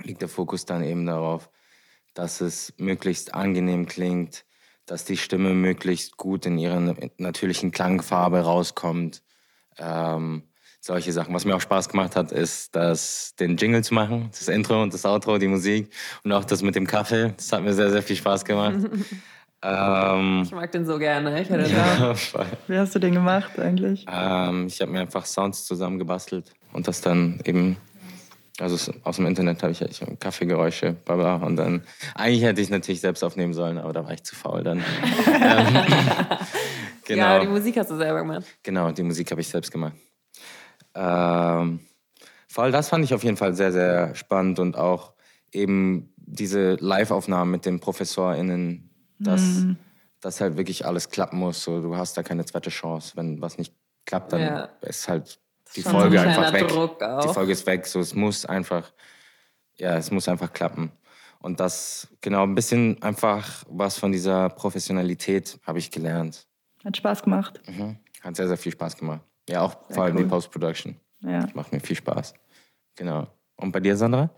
Liegt 0.02 0.22
der 0.22 0.28
Fokus 0.28 0.64
dann 0.64 0.82
eben 0.82 1.04
darauf, 1.04 1.50
dass 2.20 2.42
es 2.42 2.74
möglichst 2.76 3.32
angenehm 3.32 3.86
klingt, 3.86 4.44
dass 4.84 5.06
die 5.06 5.16
Stimme 5.16 5.54
möglichst 5.54 6.18
gut 6.18 6.44
in 6.44 6.58
ihrer 6.58 6.94
natürlichen 7.16 7.70
Klangfarbe 7.70 8.40
rauskommt. 8.40 9.22
Ähm, 9.78 10.42
solche 10.80 11.12
Sachen. 11.12 11.32
Was 11.32 11.46
mir 11.46 11.56
auch 11.56 11.62
Spaß 11.62 11.88
gemacht 11.88 12.16
hat, 12.16 12.30
ist, 12.30 12.76
das, 12.76 13.34
den 13.40 13.56
Jingle 13.56 13.82
zu 13.82 13.94
machen, 13.94 14.28
das 14.32 14.48
Intro 14.48 14.82
und 14.82 14.92
das 14.92 15.06
Outro, 15.06 15.38
die 15.38 15.48
Musik 15.48 15.90
und 16.22 16.32
auch 16.32 16.44
das 16.44 16.60
mit 16.60 16.74
dem 16.74 16.86
Kaffee. 16.86 17.32
Das 17.34 17.52
hat 17.52 17.62
mir 17.62 17.72
sehr, 17.72 17.90
sehr 17.90 18.02
viel 18.02 18.16
Spaß 18.16 18.44
gemacht. 18.44 18.76
ähm, 19.62 20.42
ich 20.44 20.52
mag 20.52 20.70
den 20.72 20.84
so 20.84 20.98
gerne. 20.98 21.40
Ich 21.40 21.48
hätte 21.48 21.70
ja, 21.72 22.14
Wie 22.68 22.76
hast 22.76 22.94
du 22.94 22.98
den 22.98 23.14
gemacht 23.14 23.58
eigentlich? 23.58 24.04
Ähm, 24.12 24.66
ich 24.66 24.82
habe 24.82 24.92
mir 24.92 25.00
einfach 25.00 25.24
Sounds 25.24 25.64
zusammengebastelt 25.64 26.52
und 26.74 26.86
das 26.86 27.00
dann 27.00 27.40
eben 27.46 27.78
also 28.60 28.92
aus 29.04 29.16
dem 29.16 29.26
Internet 29.26 29.62
habe 29.62 29.72
ich, 29.72 29.80
ich 29.82 30.02
Kaffeegeräusche, 30.18 30.92
bla 30.92 31.16
bla. 31.16 31.34
Und 31.36 31.56
dann, 31.56 31.82
eigentlich 32.14 32.42
hätte 32.42 32.60
ich 32.60 32.70
natürlich 32.70 33.00
selbst 33.00 33.22
aufnehmen 33.24 33.54
sollen, 33.54 33.78
aber 33.78 33.92
da 33.92 34.04
war 34.04 34.12
ich 34.12 34.22
zu 34.22 34.34
faul 34.34 34.62
dann. 34.62 34.82
Ähm, 35.26 37.16
genau. 37.16 37.22
Ja, 37.22 37.40
die 37.40 37.46
Musik 37.48 37.76
hast 37.76 37.90
du 37.90 37.96
selber 37.96 38.20
gemacht. 38.20 38.44
Genau, 38.62 38.92
die 38.92 39.02
Musik 39.02 39.30
habe 39.30 39.40
ich 39.40 39.48
selbst 39.48 39.72
gemacht. 39.72 39.94
Ähm, 40.94 41.80
voll, 42.48 42.70
das 42.70 42.88
fand 42.88 43.04
ich 43.04 43.14
auf 43.14 43.24
jeden 43.24 43.36
Fall 43.36 43.54
sehr, 43.54 43.72
sehr 43.72 44.14
spannend 44.14 44.58
und 44.58 44.76
auch 44.76 45.14
eben 45.52 46.12
diese 46.16 46.74
Live-Aufnahmen 46.74 47.50
mit 47.50 47.66
den 47.66 47.80
ProfessorInnen, 47.80 48.90
dass 49.18 49.40
mm. 49.40 49.72
das 50.20 50.40
halt 50.40 50.56
wirklich 50.56 50.86
alles 50.86 51.10
klappen 51.10 51.38
muss. 51.38 51.64
So, 51.64 51.80
du 51.80 51.96
hast 51.96 52.16
da 52.16 52.22
keine 52.22 52.44
zweite 52.44 52.70
Chance. 52.70 53.12
Wenn 53.16 53.40
was 53.40 53.58
nicht 53.58 53.74
klappt, 54.04 54.32
dann 54.32 54.40
ja. 54.40 54.68
ist 54.82 55.08
halt 55.08 55.40
die 55.76 55.82
Folge 55.82 56.18
so 56.18 56.22
ein 56.24 56.28
einfach 56.28 56.52
weg. 56.52 56.68
Die 57.24 57.34
Folge 57.34 57.52
ist 57.52 57.66
weg. 57.66 57.86
So, 57.86 58.00
es 58.00 58.14
muss 58.14 58.44
einfach, 58.44 58.92
ja, 59.76 59.96
es 59.96 60.10
muss 60.10 60.28
einfach 60.28 60.52
klappen. 60.52 60.92
Und 61.40 61.58
das, 61.60 62.08
genau, 62.20 62.42
ein 62.42 62.54
bisschen 62.54 63.02
einfach 63.02 63.64
was 63.68 63.98
von 63.98 64.12
dieser 64.12 64.50
Professionalität 64.50 65.58
habe 65.66 65.78
ich 65.78 65.90
gelernt. 65.90 66.46
Hat 66.84 66.96
Spaß 66.96 67.22
gemacht. 67.22 67.60
Mhm. 67.66 67.96
Hat 68.22 68.36
sehr, 68.36 68.48
sehr 68.48 68.58
viel 68.58 68.72
Spaß 68.72 68.96
gemacht. 68.96 69.22
Ja, 69.48 69.62
auch 69.62 69.76
Sehr 69.86 69.94
vor 69.94 70.04
allem 70.04 70.16
cool. 70.16 70.24
die 70.24 70.28
Post-Production. 70.28 70.96
Ja. 71.22 71.46
macht 71.54 71.72
mir 71.72 71.80
viel 71.80 71.96
Spaß. 71.96 72.34
Genau. 72.96 73.26
Und 73.56 73.72
bei 73.72 73.80
dir, 73.80 73.96
Sandra? 73.96 74.30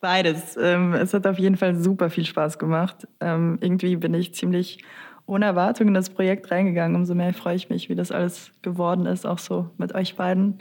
Beides. 0.00 0.56
Ähm, 0.56 0.94
es 0.94 1.12
hat 1.12 1.26
auf 1.26 1.38
jeden 1.38 1.56
Fall 1.56 1.74
super 1.74 2.10
viel 2.10 2.24
Spaß 2.24 2.58
gemacht. 2.58 3.08
Ähm, 3.20 3.58
irgendwie 3.60 3.96
bin 3.96 4.14
ich 4.14 4.34
ziemlich 4.34 4.84
ohne 5.28 5.44
Erwartung 5.44 5.88
in 5.88 5.94
das 5.94 6.10
Projekt 6.10 6.50
reingegangen. 6.50 6.96
Umso 6.96 7.14
mehr 7.14 7.32
freue 7.34 7.54
ich 7.54 7.68
mich, 7.68 7.88
wie 7.88 7.94
das 7.94 8.10
alles 8.10 8.50
geworden 8.62 9.06
ist, 9.06 9.26
auch 9.26 9.38
so 9.38 9.70
mit 9.76 9.94
euch 9.94 10.16
beiden. 10.16 10.58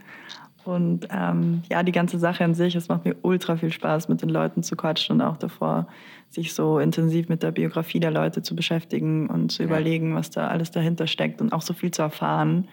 Und 0.65 1.07
ähm, 1.09 1.63
ja, 1.71 1.81
die 1.81 1.93
ganze 1.93 2.19
Sache 2.19 2.43
an 2.43 2.53
sich, 2.53 2.75
es 2.75 2.89
macht 2.89 3.05
mir 3.05 3.15
ultra 3.21 3.55
viel 3.55 3.71
Spaß, 3.71 4.09
mit 4.09 4.21
den 4.21 4.27
Leuten 4.27 4.63
zu 4.63 4.75
quatschen 4.75 5.15
und 5.15 5.21
auch 5.21 5.37
davor, 5.37 5.87
sich 6.29 6.53
so 6.53 6.79
intensiv 6.79 7.29
mit 7.29 7.41
der 7.41 7.51
Biografie 7.51 8.01
der 8.01 8.11
Leute 8.11 8.41
zu 8.41 8.53
beschäftigen 8.53 9.27
und 9.27 9.53
zu 9.53 9.63
ja. 9.63 9.69
überlegen, 9.69 10.13
was 10.13 10.29
da 10.29 10.47
alles 10.47 10.69
dahinter 10.71 11.07
steckt 11.07 11.39
und 11.39 11.53
auch 11.53 11.61
so 11.61 11.73
viel 11.73 11.91
zu 11.91 12.01
erfahren. 12.01 12.67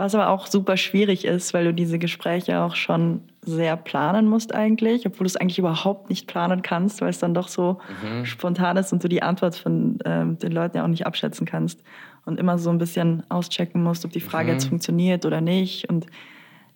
Was 0.00 0.14
aber 0.14 0.30
auch 0.30 0.46
super 0.46 0.78
schwierig 0.78 1.26
ist, 1.26 1.52
weil 1.52 1.66
du 1.66 1.74
diese 1.74 1.98
Gespräche 1.98 2.60
auch 2.60 2.74
schon 2.74 3.20
sehr 3.42 3.76
planen 3.76 4.28
musst 4.30 4.54
eigentlich, 4.54 5.04
obwohl 5.04 5.24
du 5.24 5.26
es 5.26 5.36
eigentlich 5.36 5.58
überhaupt 5.58 6.08
nicht 6.08 6.26
planen 6.26 6.62
kannst, 6.62 7.02
weil 7.02 7.10
es 7.10 7.18
dann 7.18 7.34
doch 7.34 7.48
so 7.48 7.80
mhm. 8.02 8.24
spontan 8.24 8.78
ist 8.78 8.94
und 8.94 9.04
du 9.04 9.08
die 9.08 9.22
Antwort 9.22 9.56
von 9.56 9.98
ähm, 10.06 10.38
den 10.38 10.52
Leuten 10.52 10.78
ja 10.78 10.84
auch 10.84 10.88
nicht 10.88 11.06
abschätzen 11.06 11.46
kannst 11.46 11.82
und 12.24 12.40
immer 12.40 12.56
so 12.56 12.70
ein 12.70 12.78
bisschen 12.78 13.24
auschecken 13.28 13.82
musst, 13.82 14.06
ob 14.06 14.12
die 14.12 14.22
Frage 14.22 14.46
mhm. 14.46 14.52
jetzt 14.54 14.68
funktioniert 14.70 15.26
oder 15.26 15.42
nicht 15.42 15.90
und 15.90 16.06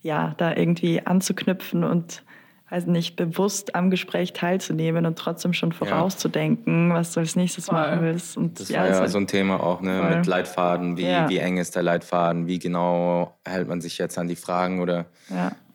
ja, 0.03 0.35
da 0.37 0.55
irgendwie 0.55 1.01
anzuknüpfen 1.07 1.83
und 1.83 2.23
also 2.69 2.91
nicht 2.91 3.17
bewusst 3.17 3.75
am 3.75 3.91
Gespräch 3.91 4.33
teilzunehmen 4.33 5.07
und 5.07 5.19
trotzdem 5.19 5.53
schon 5.53 5.73
vorauszudenken, 5.73 6.89
ja. 6.89 6.95
was 6.95 7.13
du 7.13 7.21
als 7.21 7.37
nächstes 7.37 7.67
Voll. 7.67 7.75
machen 7.75 8.01
willst. 8.03 8.37
Und 8.37 8.59
das 8.59 8.69
ja, 8.69 8.81
war 8.81 8.89
ja 8.89 8.99
halt 9.01 9.11
so 9.11 9.19
ein 9.19 9.27
Thema 9.27 9.63
auch 9.63 9.81
ne, 9.81 10.15
mit 10.17 10.27
Leitfaden. 10.27 10.97
Wie, 10.97 11.07
ja. 11.07 11.29
wie 11.29 11.39
eng 11.39 11.59
ist 11.59 11.77
der 11.77 11.83
Leitfaden? 11.83 12.47
Wie 12.47 12.59
genau 12.59 13.39
hält 13.45 13.69
man 13.69 13.81
sich 13.81 13.99
jetzt 13.99 14.19
an 14.19 14.29
die 14.29 14.37
Fragen? 14.37 14.81
Oder 14.81 15.07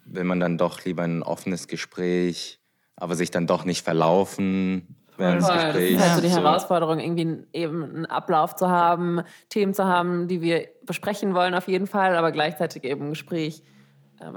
will 0.05 0.23
man 0.23 0.39
dann 0.39 0.57
doch 0.57 0.83
lieber 0.83 1.03
ein 1.03 1.21
offenes 1.21 1.67
Gespräch, 1.67 2.59
aber 2.95 3.15
sich 3.15 3.29
dann 3.29 3.45
doch 3.45 3.65
nicht 3.65 3.83
verlaufen? 3.83 4.95
Während 5.15 5.41
des 5.41 5.49
Gesprächs. 5.49 5.97
Das 5.97 6.05
ist 6.05 6.13
halt 6.13 6.23
so 6.23 6.27
die 6.27 6.33
Herausforderung, 6.33 6.99
irgendwie 6.99 7.43
eben 7.51 7.83
einen 7.83 8.05
Ablauf 8.05 8.55
zu 8.55 8.69
haben, 8.69 9.21
Themen 9.49 9.73
zu 9.73 9.83
haben, 9.83 10.29
die 10.29 10.41
wir 10.41 10.69
besprechen 10.85 11.35
wollen 11.35 11.53
auf 11.53 11.67
jeden 11.67 11.87
Fall, 11.87 12.15
aber 12.15 12.31
gleichzeitig 12.31 12.85
eben 12.85 13.07
ein 13.07 13.09
Gespräch 13.09 13.61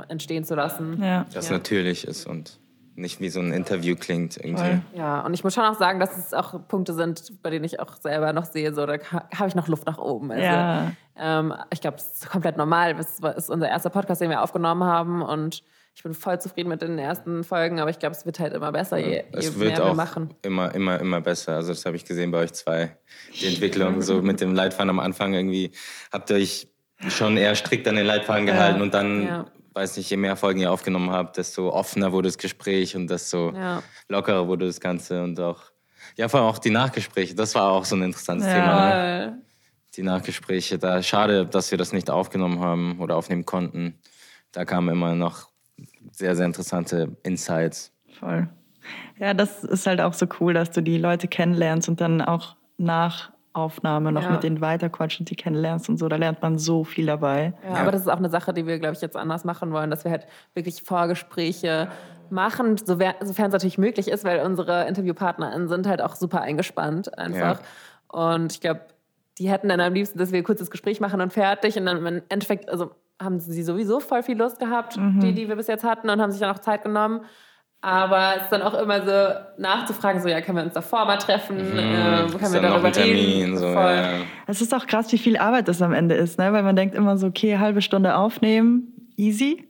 entstehen 0.09 0.45
zu 0.45 0.55
lassen. 0.55 1.03
Ja. 1.03 1.27
Das 1.33 1.49
ja. 1.49 1.55
natürlich 1.55 2.07
ist 2.07 2.27
und 2.27 2.61
nicht 2.95 3.21
wie 3.21 3.31
so 3.31 3.41
ein 3.41 3.53
Interview 3.53 3.97
klingt 3.97 4.37
irgendwie. 4.37 4.81
Ja, 4.95 5.21
und 5.21 5.33
ich 5.35 5.45
muss 5.45 5.55
schon 5.55 5.65
auch 5.65 5.79
sagen, 5.79 5.99
dass 5.99 6.17
es 6.17 6.35
auch 6.35 6.69
Punkte 6.69 6.93
sind, 6.93 7.43
bei 7.43 7.51
denen 7.51 7.65
ich 7.65 7.81
auch 7.81 7.97
selber 7.97 8.33
noch 8.33 8.45
sehe, 8.45 8.75
so 8.75 8.85
da 8.87 8.99
habe 9.35 9.49
ich 9.49 9.55
noch 9.55 9.69
Luft 9.69 9.87
nach 9.87 9.99
oben. 9.99 10.31
Also, 10.31 10.45
ja. 10.45 10.93
ähm, 11.17 11.55
ich 11.73 11.81
glaube, 11.81 11.97
es 11.97 12.13
ist 12.13 12.31
komplett 12.31 12.57
normal. 12.57 12.95
Es 12.99 13.19
ist 13.19 13.51
unser 13.51 13.69
erster 13.69 13.91
Podcast, 13.91 14.21
den 14.21 14.31
wir 14.31 14.43
aufgenommen 14.43 14.85
haben 14.85 15.23
und 15.23 15.63
ich 15.95 16.03
bin 16.03 16.15
voll 16.15 16.41
zufrieden 16.41 16.71
mit 16.71 16.81
den 16.81 16.99
ersten 16.99 17.45
Folgen, 17.45 17.79
aber 17.79 17.91
ich 17.91 17.99
glaube, 17.99 18.17
es 18.17 18.25
wird 18.25 18.41
halt 18.41 18.55
immer 18.55 18.73
besser, 18.73 18.97
je, 18.97 19.17
je 19.17 19.25
es 19.33 19.59
wird 19.59 19.77
mehr 19.77 19.89
wir 19.89 19.95
machen. 19.95 20.33
Immer, 20.41 20.75
immer, 20.75 20.99
immer 20.99 21.21
besser. 21.21 21.57
Also 21.57 21.69
das 21.69 21.85
habe 21.85 21.97
ich 21.97 22.07
gesehen 22.07 22.31
bei 22.31 22.39
euch 22.39 22.53
zwei. 22.55 22.97
Die 23.39 23.47
Entwicklung 23.47 24.01
so 24.01 24.23
mit 24.23 24.41
dem 24.41 24.55
Leitfaden 24.55 24.89
am 24.89 25.01
Anfang 25.01 25.35
irgendwie 25.35 25.71
habt 26.11 26.31
ihr 26.31 26.37
euch 26.37 26.69
schon 27.09 27.37
eher 27.37 27.55
strikt 27.57 27.87
an 27.89 27.97
den 27.97 28.07
Leitfaden 28.07 28.47
gehalten 28.47 28.79
ja. 28.79 28.83
und 28.83 28.95
dann 28.95 29.27
ja 29.27 29.45
weiß 29.73 29.97
nicht, 29.97 30.11
je 30.11 30.17
mehr 30.17 30.37
Folgen 30.37 30.61
ihr 30.61 30.71
aufgenommen 30.71 31.11
habt, 31.11 31.37
desto 31.37 31.71
offener 31.71 32.13
wurde 32.13 32.29
das 32.29 32.39
Gespräch 32.39 32.97
und 32.97 33.09
desto 33.09 33.53
ja. 33.55 33.83
lockerer 34.09 34.47
wurde 34.47 34.67
das 34.67 34.81
Ganze 34.81 35.23
und 35.23 35.39
auch, 35.41 35.63
ja, 36.17 36.29
vor 36.29 36.41
allem 36.41 36.49
auch 36.49 36.59
die 36.59 36.71
Nachgespräche, 36.71 37.35
das 37.35 37.55
war 37.55 37.71
auch 37.71 37.85
so 37.85 37.97
ein 37.97 38.03
interessantes 38.03 38.49
ja. 38.49 38.55
Thema. 38.55 38.89
Ne? 38.89 39.43
Die 39.97 40.03
Nachgespräche, 40.03 40.79
da 40.79 41.03
schade, 41.03 41.47
dass 41.47 41.71
wir 41.71 41.79
das 41.79 41.93
nicht 41.93 42.09
aufgenommen 42.09 42.61
haben 42.61 42.99
oder 42.99 43.17
aufnehmen 43.17 43.45
konnten. 43.45 43.99
Da 44.51 44.65
kamen 44.65 44.89
immer 44.89 45.15
noch 45.15 45.49
sehr, 46.13 46.35
sehr 46.35 46.47
interessante 46.47 47.17
Insights. 47.23 47.93
Voll. 48.19 48.49
Ja, 49.19 49.35
das 49.35 49.65
ist 49.65 49.87
halt 49.87 50.01
auch 50.01 50.15
so 50.15 50.27
cool, 50.41 50.55
dass 50.55 50.71
du 50.71 50.83
die 50.83 50.99
Leute 50.99 51.29
kennenlernst 51.29 51.89
und 51.89 52.01
dann 52.01 52.23
auch 52.23 52.57
nach 52.79 53.32
Aufnahme 53.55 54.13
noch 54.13 54.23
ja. 54.23 54.31
mit 54.31 54.43
denen 54.43 54.61
weiterquatschen, 54.61 55.27
die 55.27 55.37
kennenlernst 55.37 55.89
und 55.89 55.99
so. 55.99 56.09
Da 56.09 56.17
lernt 56.17 56.41
man 56.43 56.59
so 56.59 56.85
viel 56.85 57.07
dabei. 57.07 57.55
Ja, 57.63 57.75
ja. 57.75 57.81
aber 57.81 57.93
das 57.93 58.03
ist 58.03 58.09
auch 58.09 58.17
eine 58.17 58.31
Sache, 58.31 58.53
die 58.55 58.67
wir, 58.67 58.79
glaube 58.79 58.95
ich, 58.95 59.03
jetzt 59.03 59.17
anders 59.17 59.45
machen 59.45 59.73
wollen, 59.73 59.91
dass 59.91 60.05
wir 60.05 60.11
halt 60.11 60.27
wirklich 60.55 60.83
Vorgespräche 60.83 61.89
machen, 62.31 62.77
sofern 62.79 63.15
es 63.21 63.37
natürlich 63.39 63.79
möglich 63.79 64.09
ist, 64.09 64.25
weil 64.25 64.41
unsere 64.41 64.87
InterviewpartnerInnen 64.89 65.69
sind 65.69 65.87
halt 65.87 66.01
auch 66.01 66.15
super 66.15 66.41
eingespannt 66.41 67.19
einfach. 67.19 67.61
Und 68.09 68.53
ich 68.53 68.61
glaube, 68.61 68.81
die 69.39 69.51
hätten 69.51 69.69
dann 69.69 69.81
am 69.81 69.95
liebsten, 69.95 70.19
dass 70.19 70.33
wir 70.33 70.39
ein 70.39 70.45
kurzes 70.45 70.71
Gespräch 70.71 71.01
machen 71.01 71.21
und 71.21 71.33
fertig. 71.33 71.77
Und 71.77 71.87
dann 71.87 72.05
im 72.05 72.23
Endeffekt, 72.29 72.69
also 72.69 72.93
haben 73.21 73.41
sie 73.41 73.63
sowieso 73.63 74.01
voll 74.01 74.23
viel 74.23 74.37
Lust 74.37 74.59
gehabt, 74.59 74.97
mhm. 74.97 75.21
die, 75.21 75.33
die 75.33 75.49
wir 75.49 75.57
bis 75.57 75.67
jetzt 75.67 75.85
hatten, 75.85 76.11
und 76.11 76.21
haben 76.21 76.31
sich 76.31 76.41
dann 76.41 76.55
auch 76.55 76.59
Zeit 76.59 76.83
genommen. 76.83 77.23
Aber 77.85 78.35
es 78.37 78.45
ist 78.45 78.53
dann 78.53 78.63
auch 78.63 78.75
immer 78.75 79.03
so 79.05 79.61
nachzufragen, 79.61 80.23
so 80.23 80.29
ja, 80.29 80.41
können 80.41 80.57
wir 80.59 80.65
uns 80.65 80.75
davor 80.75 81.05
mal 81.05 81.17
treffen? 81.19 81.57
Mhm. 81.57 81.79
Äh, 81.79 82.27
Ist 82.27 82.39
können 82.39 82.53
wir 82.55 82.61
darüber 82.61 82.93
Termin, 82.93 83.15
reden? 83.17 83.59
so, 83.59 83.73
Voll. 83.73 83.75
ja. 83.97 84.09
Es 84.47 84.61
ist 84.63 84.73
auch 84.73 84.87
krass, 84.87 85.11
wie 85.13 85.19
viel 85.19 85.37
Arbeit 85.37 85.67
das 85.67 85.83
am 85.83 85.93
Ende 85.93 86.15
ist, 86.15 86.39
ne? 86.39 86.53
weil 86.53 86.63
man 86.63 86.77
denkt 86.77 86.95
immer 86.95 87.17
so, 87.17 87.27
okay, 87.27 87.59
halbe 87.59 87.83
Stunde 87.83 88.15
aufnehmen, 88.17 89.11
easy. 89.17 89.69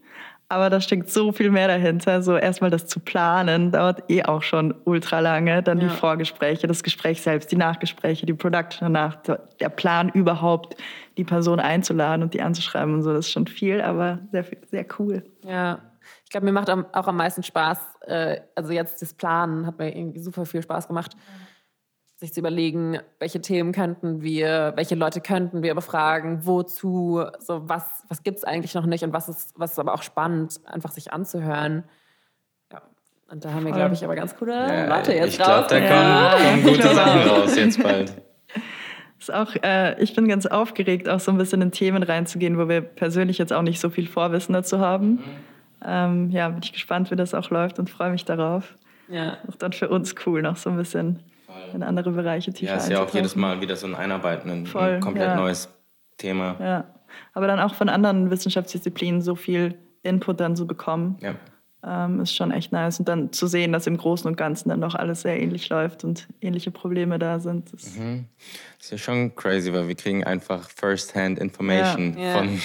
Aber 0.51 0.69
da 0.69 0.83
steckt 0.83 1.09
so 1.09 1.33
viel 1.33 1.51
mehr 1.51 1.67
dahinter. 1.67 2.21
So 2.21 2.37
erstmal 2.37 2.69
das 2.69 2.87
zu 2.87 3.01
planen, 3.01 3.73
dauert 3.73 4.11
eh 4.11 4.23
auch 4.25 4.43
schon 4.43 4.75
ultra 4.85 5.21
lange. 5.21 5.63
Dann 5.63 5.79
Ja. 5.81 5.85
die 5.89 5.95
Vorgespräche, 5.95 6.67
das 6.67 6.83
Gespräch 6.83 7.23
selbst, 7.23 7.51
die 7.51 7.57
Nachgespräche, 7.57 8.27
die 8.27 8.35
Production 8.35 8.93
danach, 8.93 9.17
der 9.23 9.71
Plan 9.71 10.11
überhaupt, 10.11 10.77
die 11.17 11.25
Person 11.25 11.59
einzuladen 11.59 12.23
und 12.23 12.35
die 12.35 12.43
anzuschreiben 12.43 12.93
und 12.93 13.01
so. 13.03 13.15
Das 13.15 13.21
ist 13.29 13.33
schon 13.33 13.47
viel, 13.47 13.81
aber 13.81 14.19
sehr, 14.31 14.45
sehr 14.71 14.85
cool. 14.99 15.23
Ja, 15.49 15.79
ich 16.33 16.35
glaube, 16.35 16.47
mir 16.47 16.53
macht 16.53 16.71
auch 16.71 17.09
am 17.09 17.17
meisten 17.19 17.43
Spaß, 17.43 17.79
äh, 18.07 18.41
also 18.55 18.73
jetzt 18.73 19.03
das 19.03 19.13
Planen 19.13 19.67
hat 19.67 19.79
mir 19.79 19.95
irgendwie 19.95 20.19
super 20.19 20.47
viel 20.47 20.63
Spaß 20.63 20.89
gemacht, 20.89 21.13
sich 22.17 22.33
zu 22.33 22.41
überlegen, 22.41 23.01
welche 23.19 23.43
Themen 23.43 23.73
könnten 23.73 24.23
wir, 24.23 24.73
welche 24.75 24.95
Leute 24.95 25.21
könnten 25.21 25.63
wir 25.63 25.75
befragen, 25.75 26.47
wozu, 26.47 27.23
so 27.39 27.69
was, 27.69 28.05
was 28.09 28.23
gibt 28.23 28.39
es 28.39 28.45
eigentlich 28.45 28.73
noch 28.73 28.87
nicht 28.87 29.05
und 29.05 29.13
was 29.13 29.29
ist, 29.29 29.53
was 29.59 29.73
ist 29.73 29.79
aber 29.79 29.93
auch 29.93 30.03
spannend, 30.03 30.59
einfach 30.65 30.91
sich 30.91 31.13
anzuhören. 31.13 31.85
Ja. 32.73 32.81
Und 33.31 33.45
da 33.45 33.53
haben 33.53 33.67
wir, 33.67 33.73
glaube 33.73 33.93
ich, 33.93 34.03
aber 34.03 34.15
ganz 34.15 34.35
coole 34.35 34.55
Ja, 34.55 34.87
Leute 34.87 35.13
jetzt 35.13 35.35
ich 35.35 35.37
glaube, 35.37 35.67
da 35.69 35.77
raus. 35.77 35.83
Ja. 35.83 36.31
kommen, 36.39 36.63
kommen 36.63 36.67
Ich 36.67 36.81
gute 36.81 36.95
Sachen 36.95 37.29
raus 37.29 37.57
jetzt 37.57 37.83
bald. 37.83 38.15
Ist 39.21 39.35
auch, 39.35 39.55
äh, 39.63 40.03
ich 40.03 40.17
bin 40.17 40.29
ganz 40.29 40.47
aufgeregt, 40.47 41.11
auch 41.11 41.21
so 41.21 41.31
ein 41.31 41.37
bisschen 41.37 41.61
in 41.61 41.73
Themen 41.73 42.03
reinzugehen, 42.03 42.57
wo 42.57 42.71
wir 42.71 42.81
persönlich 42.81 43.37
jetzt 43.37 43.53
auch 43.53 43.61
nicht 43.61 43.81
so 43.81 43.91
viel 43.91 44.07
Vorwissen 44.07 44.55
dazu 44.55 44.81
haben. 44.81 45.23
Ähm, 45.85 46.31
ja, 46.31 46.49
bin 46.49 46.61
ich 46.63 46.73
gespannt, 46.73 47.11
wie 47.11 47.17
das 47.17 47.35
auch 47.35 47.51
läuft 47.51 47.79
und 47.79 47.91
freue 47.91 48.11
mich 48.11 48.25
darauf. 48.25 48.77
Ja. 49.09 49.39
Auch 49.49 49.57
dann 49.57 49.73
für 49.73 49.89
uns 49.89 50.15
cool, 50.27 50.43
noch 50.43 50.57
so 50.57 50.71
ein 50.71 50.77
bisschen 50.77 51.21
in 51.75 51.83
andere 51.83 52.11
Bereiche 52.13 52.53
tiefer 52.53 52.73
Ja, 52.73 52.79
ist 52.79 52.89
ja 52.89 53.03
auch 53.03 53.13
jedes. 53.13 53.37
Mal 53.37 53.61
wieder 53.61 53.77
so 53.77 53.87
ein 53.87 53.95
Einarbeiten, 53.95 54.51
ein 54.51 54.67
Voll, 54.67 55.01
komplett 55.01 55.29
ja. 55.29 55.37
neues 55.37 55.69
Thema. 56.17 56.57
Ja, 56.61 56.85
aber 57.35 57.47
dann 57.47 57.61
auch 57.61 57.75
von 57.75 57.89
anderen 57.89 58.31
Wissenschaftsdisziplinen 58.31 59.21
so 59.21 59.35
viel 59.35 59.75
Input 60.03 60.41
dann 60.41 60.57
zu 60.57 60.67
bekommen, 60.67 61.19
Ja. 61.21 61.35
ähm, 61.85 62.21
ist 62.21 62.35
schon 62.35 62.53
echt 62.53 62.73
nice. 62.73 62.99
Und 63.01 63.09
dann 63.09 63.33
zu 63.33 63.47
sehen, 63.47 63.73
dass 63.73 63.87
im 63.87 63.97
Großen 63.99 64.27
und 64.29 64.37
Ganzen 64.37 64.71
dann 64.71 64.81
doch 64.81 64.95
alles 64.95 65.23
sehr 65.23 65.41
ähnlich 65.41 65.69
läuft 65.69 66.05
und 66.05 66.27
ähnliche 66.41 66.71
Probleme 66.71 67.19
da 67.19 67.39
sind. 67.39 67.73
Das 67.73 67.97
Mhm. 67.99 68.27
ist 68.81 68.91
ja 68.93 68.99
schon 68.99 69.35
crazy, 69.37 69.73
weil 69.73 69.89
wir 69.89 69.95
kriegen 69.95 70.25
einfach 70.25 70.69
First-Hand 70.71 71.39
Information 71.39 72.17
Ja. 72.17 72.25
Ja. 72.25 72.39
Von, 72.39 72.59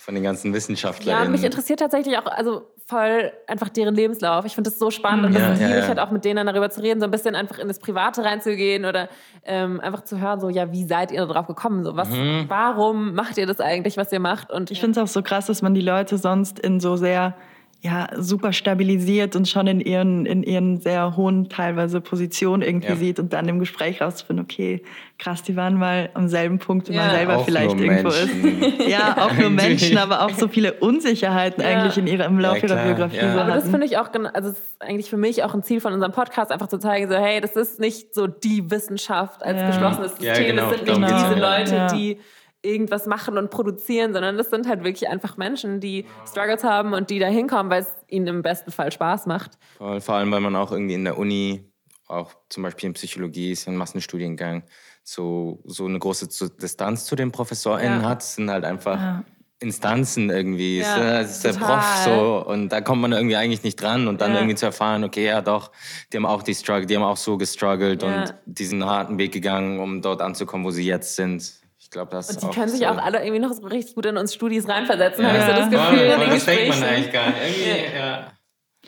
von 0.00 0.14
den 0.14 0.22
ganzen 0.22 0.46
Ja, 0.46 0.50
und 0.52 0.54
WissenschaftlerInnen. 0.56 1.32
mich 1.32 1.42
interessiert 1.44 1.80
tatsächlich 1.80 2.16
auch, 2.18 2.26
also 2.26 2.62
voll 2.86 3.32
einfach 3.48 3.68
deren 3.68 3.94
Lebenslauf. 3.96 4.44
Ich 4.46 4.54
finde 4.54 4.70
das 4.70 4.78
so 4.78 4.90
spannend 4.92 5.26
und 5.26 5.32
Ja, 5.34 5.50
das 5.50 5.60
ja, 5.60 5.66
liebe 5.66 5.78
ich 5.80 5.84
ja. 5.84 5.88
halt 5.88 5.98
auch 5.98 6.12
mit 6.12 6.24
denen 6.24 6.46
darüber 6.46 6.70
zu 6.70 6.80
reden, 6.82 7.00
so 7.00 7.04
ein 7.04 7.10
bisschen 7.10 7.34
einfach 7.34 7.58
in 7.58 7.66
das 7.68 7.80
Private 7.80 8.24
reinzugehen 8.24 8.84
oder 8.86 9.08
ähm, 9.44 9.80
einfach 9.80 10.04
zu 10.04 10.20
hören, 10.20 10.38
so, 10.40 10.48
ja, 10.48 10.70
wie 10.72 10.84
seid 10.84 11.10
ihr 11.10 11.26
darauf 11.26 11.46
gekommen? 11.48 11.84
So, 11.84 11.96
was, 11.96 12.08
Mhm. 12.10 12.44
warum 12.48 13.14
macht 13.14 13.36
ihr 13.38 13.46
das 13.46 13.60
eigentlich, 13.60 13.96
was 13.96 14.10
ihr 14.12 14.20
macht? 14.20 14.50
Und 14.52 14.70
Ich 14.70 14.80
finde 14.80 14.98
es 15.00 15.04
auch 15.04 15.12
so 15.12 15.20
krass, 15.22 15.46
dass 15.46 15.62
man 15.62 15.74
die 15.74 15.82
Leute 15.82 16.16
sonst 16.16 16.58
in 16.60 16.78
so 16.80 16.96
sehr 16.96 17.34
ja, 17.80 18.08
super 18.16 18.52
stabilisiert 18.52 19.36
und 19.36 19.46
schon 19.46 19.68
in 19.68 19.80
ihren, 19.80 20.26
in 20.26 20.42
ihren 20.42 20.80
sehr 20.80 21.16
hohen 21.16 21.48
teilweise 21.48 22.00
Positionen 22.00 22.60
irgendwie 22.62 22.88
Ja. 22.88 22.96
sieht 22.96 23.20
und 23.20 23.32
dann 23.32 23.48
im 23.48 23.60
Gespräch 23.60 24.00
rauszufinden, 24.02 24.44
okay, 24.44 24.82
krass, 25.16 25.44
die 25.44 25.54
waren 25.54 25.74
mal 25.78 26.10
am 26.14 26.26
selben 26.26 26.58
Punkt, 26.58 26.88
wie 26.88 26.94
Ja. 26.94 27.02
man 27.02 27.10
selber 27.12 27.36
Auch 27.36 27.44
vielleicht 27.44 27.78
irgendwo 27.80 28.08
Menschen. 28.08 28.62
ist. 28.62 28.78
Ja, 28.88 29.16
auch 29.18 29.32
nur. 29.32 29.50
Menschen, 29.50 29.96
aber 29.96 30.22
auch 30.24 30.30
so 30.34 30.48
viele 30.48 30.72
Unsicherheiten 30.74 31.62
Ja. 31.62 31.68
eigentlich 31.68 31.96
in 31.98 32.08
ihrer, 32.08 32.24
im 32.24 32.40
Laufe 32.40 32.66
ihrer 32.66 32.82
Biografie 32.82 33.16
ja. 33.16 33.32
so 33.34 33.40
Aber 33.40 33.52
das 33.54 33.68
finde 33.70 33.86
ich 33.86 33.96
auch, 33.96 34.08
also 34.34 34.48
es 34.50 34.58
ist 34.58 34.82
eigentlich 34.82 35.08
für 35.08 35.16
mich 35.16 35.44
auch 35.44 35.54
ein 35.54 35.62
Ziel 35.62 35.80
von 35.80 35.92
unserem 35.92 36.10
Podcast, 36.12 36.50
einfach 36.50 36.66
zu 36.68 36.78
zeigen, 36.78 37.08
so 37.08 37.14
hey, 37.16 37.40
das 37.40 37.54
ist 37.54 37.78
nicht 37.78 38.12
so 38.12 38.26
die 38.26 38.68
Wissenschaft 38.72 39.44
als 39.44 39.60
Ja. 39.60 39.66
geschlossenes 39.68 40.14
Ja, 40.20 40.34
System, 40.34 40.56
genau, 40.56 40.70
das 40.70 40.80
sind 40.80 41.00
nicht 41.00 41.12
diese. 41.14 41.40
Leute, 41.40 41.74
Ja. 41.76 41.86
die 41.92 42.18
irgendwas 42.62 43.06
machen 43.06 43.38
und 43.38 43.50
produzieren, 43.50 44.12
sondern 44.12 44.36
das 44.36 44.50
sind 44.50 44.66
halt 44.68 44.82
wirklich 44.84 45.08
einfach 45.08 45.36
Menschen, 45.36 45.80
die 45.80 46.06
Struggles 46.26 46.64
haben 46.64 46.92
und 46.92 47.10
die 47.10 47.18
da 47.18 47.26
hinkommen, 47.26 47.70
weil 47.70 47.82
es 47.82 47.94
ihnen 48.08 48.26
im 48.26 48.42
besten 48.42 48.72
Fall 48.72 48.90
Spaß 48.90 49.26
macht. 49.26 49.52
Voll, 49.76 50.00
vor 50.00 50.16
allem, 50.16 50.30
weil 50.32 50.40
man 50.40 50.56
auch 50.56 50.72
irgendwie 50.72 50.94
in 50.94 51.04
der 51.04 51.18
Uni, 51.18 51.64
auch 52.08 52.32
zum 52.48 52.62
Beispiel 52.64 52.88
in 52.88 52.94
Psychologie, 52.94 53.52
ist 53.52 53.66
ja 53.66 53.72
ein 53.72 53.76
Massenstudiengang, 53.76 54.64
so, 55.04 55.60
so 55.66 55.86
eine 55.86 55.98
große 55.98 56.50
Distanz 56.60 57.04
zu 57.04 57.14
den 57.16 57.30
ProfessorInnen 57.32 58.00
Ja. 58.02 58.08
hat, 58.08 58.22
Es 58.22 58.34
sind 58.34 58.50
halt 58.50 58.64
einfach 58.64 58.98
Ja. 58.98 59.24
Instanzen 59.60 60.30
irgendwie. 60.30 60.78
Ja, 60.78 61.20
es, 61.20 61.44
äh, 61.44 61.50
ist 61.50 61.60
der. 61.60 61.64
Prof 61.64 61.84
so 62.04 62.44
und 62.46 62.68
da 62.70 62.80
kommt 62.80 63.02
man 63.02 63.10
irgendwie 63.12 63.34
eigentlich 63.36 63.64
nicht 63.64 63.80
dran 63.80 64.06
und 64.06 64.20
dann 64.20 64.32
Ja. 64.32 64.38
irgendwie 64.38 64.54
zu 64.54 64.66
erfahren, 64.66 65.02
okay, 65.04 65.26
ja 65.26 65.40
doch, 65.42 65.72
die 66.12 66.16
haben 66.16 66.26
auch 66.26 66.42
die 66.44 66.54
Struggle, 66.54 66.86
die 66.86 66.94
haben 66.96 67.02
auch 67.02 67.16
so 67.16 67.36
gestruggelt 67.36 68.02
Ja. 68.02 68.08
und 68.08 68.34
diesen 68.46 68.84
harten 68.84 69.18
Weg 69.18 69.32
gegangen, 69.32 69.80
um 69.80 70.00
dort 70.02 70.20
anzukommen, 70.22 70.64
wo 70.64 70.70
sie 70.70 70.84
jetzt 70.84 71.16
sind. 71.16 71.54
Ich 71.80 71.90
glaube, 71.90 72.10
das 72.10 72.28
Und 72.28 72.34
ist 72.36 72.42
die 72.42 72.46
auch 72.48 72.54
können 72.54 72.68
sich 72.68 72.80
so. 72.80 72.86
auch 72.86 72.98
alle 72.98 73.22
irgendwie 73.24 73.38
noch 73.40 73.52
so 73.52 73.66
richtig 73.66 73.94
gut 73.94 74.06
in 74.06 74.16
uns 74.16 74.34
Studis 74.34 74.68
reinversetzen, 74.68 75.24
Ja. 75.24 75.30
habe 75.30 75.38
ich 75.38 75.44
so 75.44 75.50
das 75.50 75.72
Ja. 75.72 75.90
Gefühl. 75.90 76.08
Voll, 76.10 76.16
voll, 76.16 76.24
den 76.26 76.30
das 76.34 76.44
denkt 76.44 76.68
man 76.68 76.82
eigentlich 76.88 77.12
gar 77.12 77.26
nicht. 77.30 77.38
Irgendwie, 77.66 77.96
ja. 77.96 78.32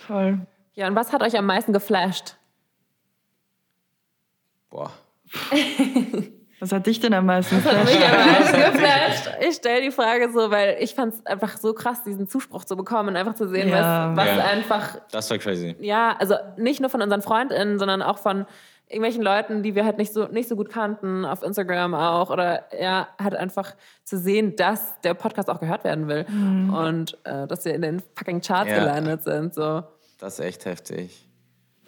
Voll. 0.06 0.38
Ja, 0.74 0.86
und 0.88 0.94
was 0.96 1.12
hat 1.12 1.22
euch 1.22 1.36
am 1.38 1.46
meisten 1.46 1.72
geflasht? 1.72 2.36
Boah. 4.70 4.90
Was 6.62 6.72
hat 6.72 6.86
dich 6.86 7.00
denn 7.00 7.14
am 7.14 7.24
meisten 7.24 7.56
Mich 7.56 7.64
geflasht? 7.64 7.88
am 7.88 8.32
meisten 8.32 8.72
geflasht. 8.72 9.30
Ich 9.48 9.56
stelle 9.56 9.80
die 9.80 9.90
Frage 9.90 10.30
so, 10.30 10.50
weil 10.50 10.76
ich 10.80 10.94
fand 10.94 11.14
es 11.14 11.24
einfach 11.24 11.56
so 11.56 11.72
krass, 11.72 12.02
diesen 12.04 12.28
Zuspruch 12.28 12.64
zu 12.64 12.76
bekommen 12.76 13.08
und 13.10 13.16
einfach 13.16 13.34
zu 13.34 13.48
sehen, 13.48 13.70
Ja. 13.70 14.14
was, 14.14 14.26
was 14.26 14.36
Ja. 14.36 14.44
einfach 14.44 14.98
Das 15.10 15.30
war 15.30 15.38
crazy. 15.38 15.74
ja, 15.80 16.14
also 16.18 16.34
nicht 16.58 16.80
nur 16.80 16.90
von 16.90 17.00
unseren 17.00 17.22
FreundInnen, 17.22 17.78
sondern 17.78 18.02
auch 18.02 18.18
von 18.18 18.44
irgendwelchen 18.90 19.22
Leuten, 19.22 19.62
die 19.62 19.74
wir 19.74 19.84
halt 19.84 19.96
nicht 19.98 20.12
so, 20.12 20.26
nicht 20.26 20.48
so 20.48 20.56
gut 20.56 20.68
kannten, 20.68 21.24
auf 21.24 21.42
Instagram 21.42 21.94
auch. 21.94 22.28
Oder 22.30 22.64
ja, 22.78 23.08
halt 23.22 23.34
einfach 23.36 23.74
zu 24.04 24.18
sehen, 24.18 24.56
dass 24.56 25.00
der 25.00 25.14
Podcast 25.14 25.48
auch 25.48 25.60
gehört 25.60 25.84
werden 25.84 26.08
will. 26.08 26.26
Und 26.28 27.16
äh, 27.24 27.46
dass 27.46 27.64
wir 27.64 27.72
in 27.74 27.82
den 27.82 28.02
fucking 28.16 28.40
Charts 28.40 28.70
Ja. 28.70 28.80
gelandet 28.80 29.22
sind. 29.22 29.54
So. 29.54 29.82
Das 30.18 30.38
ist 30.38 30.44
echt 30.44 30.64
heftig. 30.66 31.26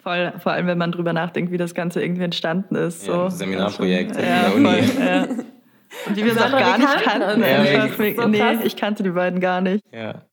Voll, 0.01 0.33
vor 0.39 0.51
allem, 0.53 0.67
wenn 0.67 0.77
man 0.77 0.91
drüber 0.91 1.13
nachdenkt, 1.13 1.51
wie 1.51 1.57
das 1.57 1.73
Ganze 1.73 2.01
irgendwie 2.01 2.23
entstanden 2.23 2.75
ist. 2.75 3.05
Ja, 3.07 3.29
So. 3.29 3.35
Seminarprojekt 3.37 4.15
Ja, 4.17 4.47
in 4.47 4.63
der 4.63 4.71
Uni. 4.73 4.83
Voll, 4.83 5.05
ja. 5.05 5.23
Und 6.07 6.17
die 6.17 6.25
wir 6.25 6.31
auch 6.33 6.49
gar 6.51 6.77
nicht 6.79 7.03
kannten 7.03 7.41
kannten. 7.43 8.15
So 8.15 8.27
nee, 8.27 8.57
ich 8.65 8.75
kannte 8.75 9.03
die 9.03 9.11
beiden 9.11 9.39
gar 9.39 9.61
nicht. 9.61 9.83
Ja. 9.93 10.23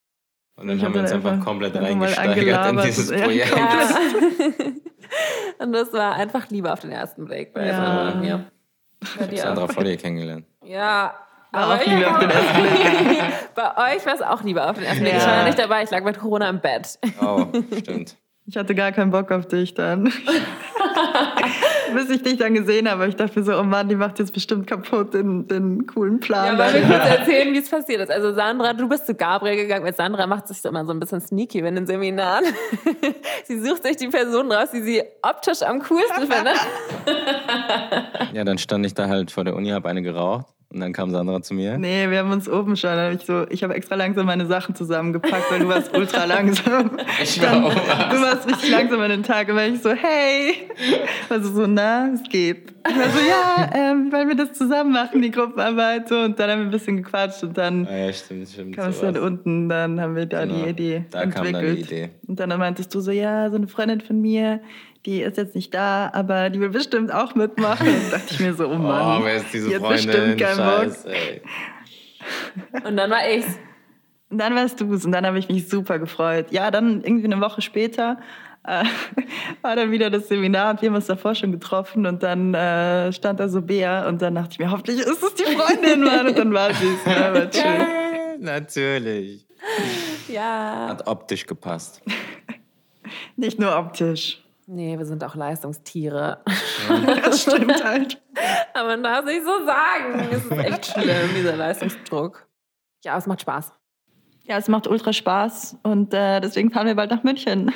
Und 0.56 0.68
dann 0.68 0.76
Ich 0.78 0.84
haben 0.84 0.94
wir 0.94 1.02
uns 1.02 1.12
einfach 1.12 1.32
einfach- 1.32 1.44
komplett 1.44 1.76
reingesteigert 1.76 2.70
in 2.72 2.78
dieses 2.78 3.10
Ja, 3.10 3.18
Projekt. 3.24 3.54
Ja. 5.10 5.64
Und 5.64 5.72
das 5.72 5.92
war 5.92 6.14
einfach 6.14 6.48
Liebe 6.50 6.72
auf 6.72 6.80
den 6.80 6.92
ersten 6.92 7.24
Blick 7.26 7.52
bei 7.52 7.66
Ja. 7.66 7.76
Sandra 7.76 8.08
und 8.12 8.20
mir. 8.20 8.44
Bei 9.18 9.26
dir 9.26 9.38
Sandra 9.42 9.66
vor 9.68 9.84
dir 9.84 9.96
kennengelernt. 9.96 10.46
Ja. 10.64 11.14
War 11.52 11.62
aber 11.62 11.74
auch 11.82 11.86
Liebe 11.86 12.10
auf 12.10 12.18
den 12.18 12.30
ersten 12.30 12.62
Blick. 12.62 13.54
Bei 13.54 13.94
euch 13.96 14.06
war 14.06 14.14
es 14.14 14.22
auch 14.22 14.42
Liebe 14.42 14.64
auf 14.68 14.76
den 14.76 14.84
ersten 14.84 15.00
Blick. 15.02 15.14
Ich 15.16 15.20
war 15.22 15.28
Ja. 15.32 15.38
ja 15.40 15.44
nicht 15.44 15.58
dabei, 15.58 15.82
ich 15.82 15.90
lag 15.90 16.02
mit 16.04 16.18
Corona 16.18 16.48
im 16.48 16.60
Bett. 16.60 16.98
Oh, 17.20 17.46
stimmt. 17.78 18.16
Ich 18.46 18.56
hatte 18.56 18.74
gar 18.74 18.90
keinen 18.92 19.10
Bock 19.10 19.30
auf 19.32 19.46
dich 19.46 19.74
dann. 19.74 20.12
Bis 21.94 22.10
ich 22.10 22.22
dich 22.22 22.36
dann 22.38 22.54
gesehen 22.54 22.90
habe, 22.90 23.06
ich 23.06 23.16
dachte 23.16 23.38
mir 23.38 23.44
so, 23.44 23.58
oh 23.58 23.62
Mann, 23.62 23.88
die 23.88 23.96
macht 23.96 24.18
jetzt 24.18 24.32
bestimmt 24.32 24.66
kaputt 24.66 25.14
den, 25.14 25.46
den 25.48 25.86
coolen 25.86 26.20
Ja, 26.20 26.26
Plan. 26.26 26.60
aber 26.60 26.72
wir 26.72 26.80
da. 26.82 26.86
kurz 26.88 27.10
erzählen, 27.18 27.52
wie 27.52 27.58
es 27.58 27.68
passiert 27.68 28.00
ist. 28.00 28.10
Also 28.10 28.32
Sandra, 28.32 28.72
du 28.72 28.88
bist 28.88 29.06
zu 29.06 29.14
Gabriel 29.14 29.56
gegangen. 29.56 29.84
Mit 29.84 29.96
Sandra 29.96 30.26
macht 30.26 30.48
sich 30.48 30.64
immer 30.64 30.84
so 30.84 30.92
ein 30.92 31.00
bisschen 31.00 31.20
sneaky 31.20 31.58
in 31.58 31.74
den 31.74 31.86
Seminaren. 31.86 32.44
sie 33.44 33.60
sucht 33.60 33.84
sich 33.84 33.96
die 33.96 34.08
Person 34.08 34.50
raus, 34.52 34.70
die 34.72 34.82
sie 34.82 35.02
optisch 35.22 35.62
am 35.62 35.80
coolsten 35.82 36.26
findet. 36.28 36.56
Ja, 38.32 38.44
dann 38.44 38.58
stand 38.58 38.86
ich 38.86 38.94
da 38.94 39.08
halt 39.08 39.30
vor 39.30 39.44
der 39.44 39.54
Uni, 39.56 39.70
habe 39.70 39.88
eine 39.88 40.02
geraucht 40.02 40.46
und 40.72 40.80
dann 40.80 40.92
kam 40.92 41.10
Sandra 41.10 41.42
zu 41.42 41.52
mir. 41.54 41.76
Nee, 41.78 42.08
wir 42.10 42.18
haben 42.18 42.30
uns 42.30 42.48
oben 42.48 42.76
schon. 42.76 42.90
hab 42.90 43.12
Ich, 43.12 43.26
so, 43.26 43.46
ich 43.50 43.62
habe 43.64 43.74
extra 43.74 43.96
langsam 43.96 44.26
meine 44.26 44.46
Sachen 44.46 44.74
zusammengepackt, 44.74 45.50
weil 45.50 45.60
du 45.60 45.68
warst 45.68 45.92
ultra 45.96 46.24
langsam. 46.26 46.92
Ich 47.22 47.40
Dann, 47.40 47.62
war 47.64 47.68
auch 47.70 47.74
du 48.10 48.20
warst 48.20 48.48
richtig 48.48 48.70
langsam 48.70 49.00
an 49.00 49.10
den 49.10 49.22
Tag 49.22 49.48
und 49.48 49.56
war 49.56 49.66
ich 49.66 49.80
so, 49.82 49.90
hey. 49.90 50.54
Also 51.28 51.52
so, 51.52 51.66
na, 51.66 52.10
es 52.14 52.22
geht. 52.24 52.72
Ich 52.88 52.96
war 52.96 53.08
so, 53.10 53.18
ja, 53.18 53.70
ähm, 53.74 54.10
wollen 54.12 54.28
wir 54.28 54.36
das 54.36 54.52
zusammen 54.54 54.92
machen, 54.92 55.20
die 55.22 55.30
Gruppenarbeit. 55.30 56.08
So, 56.08 56.18
und 56.20 56.38
dann 56.38 56.50
haben 56.50 56.58
wir 56.60 56.64
ein 56.66 56.70
bisschen 56.70 56.96
gequatscht 57.02 57.42
und 57.42 57.58
dann 57.58 57.86
Ah, 57.86 58.06
ja, 58.06 58.12
stimmt, 58.12 58.48
stimmt. 58.48 58.76
kam 58.76 58.90
es 58.90 59.00
dann 59.00 59.16
unten, 59.18 59.68
dann 59.68 60.00
haben 60.00 60.14
wir 60.16 60.26
da 60.26 60.44
Genau. 60.44 60.62
die 60.64 60.70
Idee 60.70 61.04
Da 61.10 61.26
kam 61.26 61.46
entwickelt. 61.46 61.54
dann 61.54 61.74
die 61.76 61.80
Idee. 61.82 62.08
Und 62.26 62.40
dann 62.40 62.48
meintest 62.58 62.94
du 62.94 63.00
so, 63.00 63.10
ja, 63.10 63.50
so 63.50 63.56
eine 63.56 63.66
Freundin 63.68 64.00
von 64.00 64.20
mir, 64.20 64.60
die 65.06 65.22
ist 65.22 65.36
jetzt 65.36 65.54
nicht 65.54 65.72
da, 65.74 66.10
aber 66.12 66.50
die 66.50 66.60
will 66.60 66.70
bestimmt 66.70 67.12
auch 67.12 67.34
mitmachen. 67.34 67.88
Und 67.88 68.12
dachte 68.12 68.34
ich 68.34 68.40
mir 68.40 68.54
so, 68.54 68.68
oh 68.68 68.74
Mann. 68.74 69.20
Oh, 69.20 69.24
wer 69.24 69.36
ist 69.36 69.52
diese 69.52 69.68
die 69.68 69.74
hat 69.74 69.82
Freundin? 69.82 70.06
bestimmt 70.06 70.40
keinen 70.40 70.56
Bock. 70.56 70.94
Scheiße, 70.94 71.12
ey. 71.12 71.42
Und 72.84 72.96
dann 72.96 73.10
war 73.10 73.28
ich's. 73.28 73.58
Und 74.28 74.38
dann 74.38 74.54
warst 74.54 74.80
du 74.80 74.92
es 74.94 75.04
und 75.04 75.12
dann 75.12 75.26
habe 75.26 75.38
ich 75.38 75.48
mich 75.48 75.68
super 75.68 75.98
gefreut. 75.98 76.52
Ja, 76.52 76.70
dann 76.70 77.02
irgendwie 77.02 77.24
eine 77.24 77.40
Woche 77.40 77.62
später 77.62 78.18
äh, 78.64 78.84
war 79.62 79.76
dann 79.76 79.90
wieder 79.90 80.10
das 80.10 80.28
Seminar 80.28 80.72
und 80.72 80.82
wir 80.82 80.88
haben 80.88 80.96
uns 80.96 81.06
davor 81.06 81.34
schon 81.34 81.52
getroffen 81.52 82.06
und 82.06 82.22
dann 82.22 82.54
äh, 82.54 83.12
stand 83.12 83.40
da 83.40 83.48
so 83.48 83.62
Bea 83.62 84.06
und 84.06 84.20
dann 84.22 84.34
dachte 84.34 84.52
ich 84.52 84.58
mir, 84.58 84.70
hoffentlich 84.70 84.98
ist 85.00 85.22
es 85.22 85.34
die 85.34 85.44
Freundin, 85.44 86.02
Mann. 86.04 86.28
Und 86.28 86.38
dann 86.38 86.52
war 86.52 86.72
sie 86.74 86.86
es. 86.86 87.04
Ja, 87.06 87.34
war 87.34 87.50
chill. 87.50 88.38
Natürlich. 88.38 89.46
Ja. 90.28 90.88
Hat 90.88 91.06
optisch 91.06 91.46
gepasst. 91.46 92.02
Nicht 93.36 93.58
nur 93.58 93.76
optisch. 93.76 94.42
Nee, 94.72 94.96
wir 94.96 95.04
sind 95.04 95.24
auch 95.24 95.34
Leistungstiere. 95.34 96.44
Das 97.24 97.42
stimmt 97.42 97.84
halt. 97.84 98.22
Aber 98.72 98.88
man 98.90 99.02
darf 99.02 99.20
es 99.20 99.24
nicht 99.26 99.44
so 99.44 99.66
sagen. 99.66 100.28
Es 100.30 100.44
ist 100.44 100.52
echt 100.52 100.86
schlimm, 100.86 101.34
dieser 101.36 101.56
Leistungsdruck. 101.56 102.48
Ja, 103.04 103.18
es 103.18 103.26
macht 103.26 103.40
Spaß. 103.40 103.72
Ja, 104.44 104.56
es 104.56 104.68
macht 104.68 104.86
ultra 104.86 105.12
Spaß 105.12 105.78
und 105.82 106.14
äh, 106.14 106.40
deswegen 106.40 106.70
fahren 106.70 106.86
wir 106.86 106.94
bald 106.94 107.10
nach 107.10 107.24
München. 107.24 107.72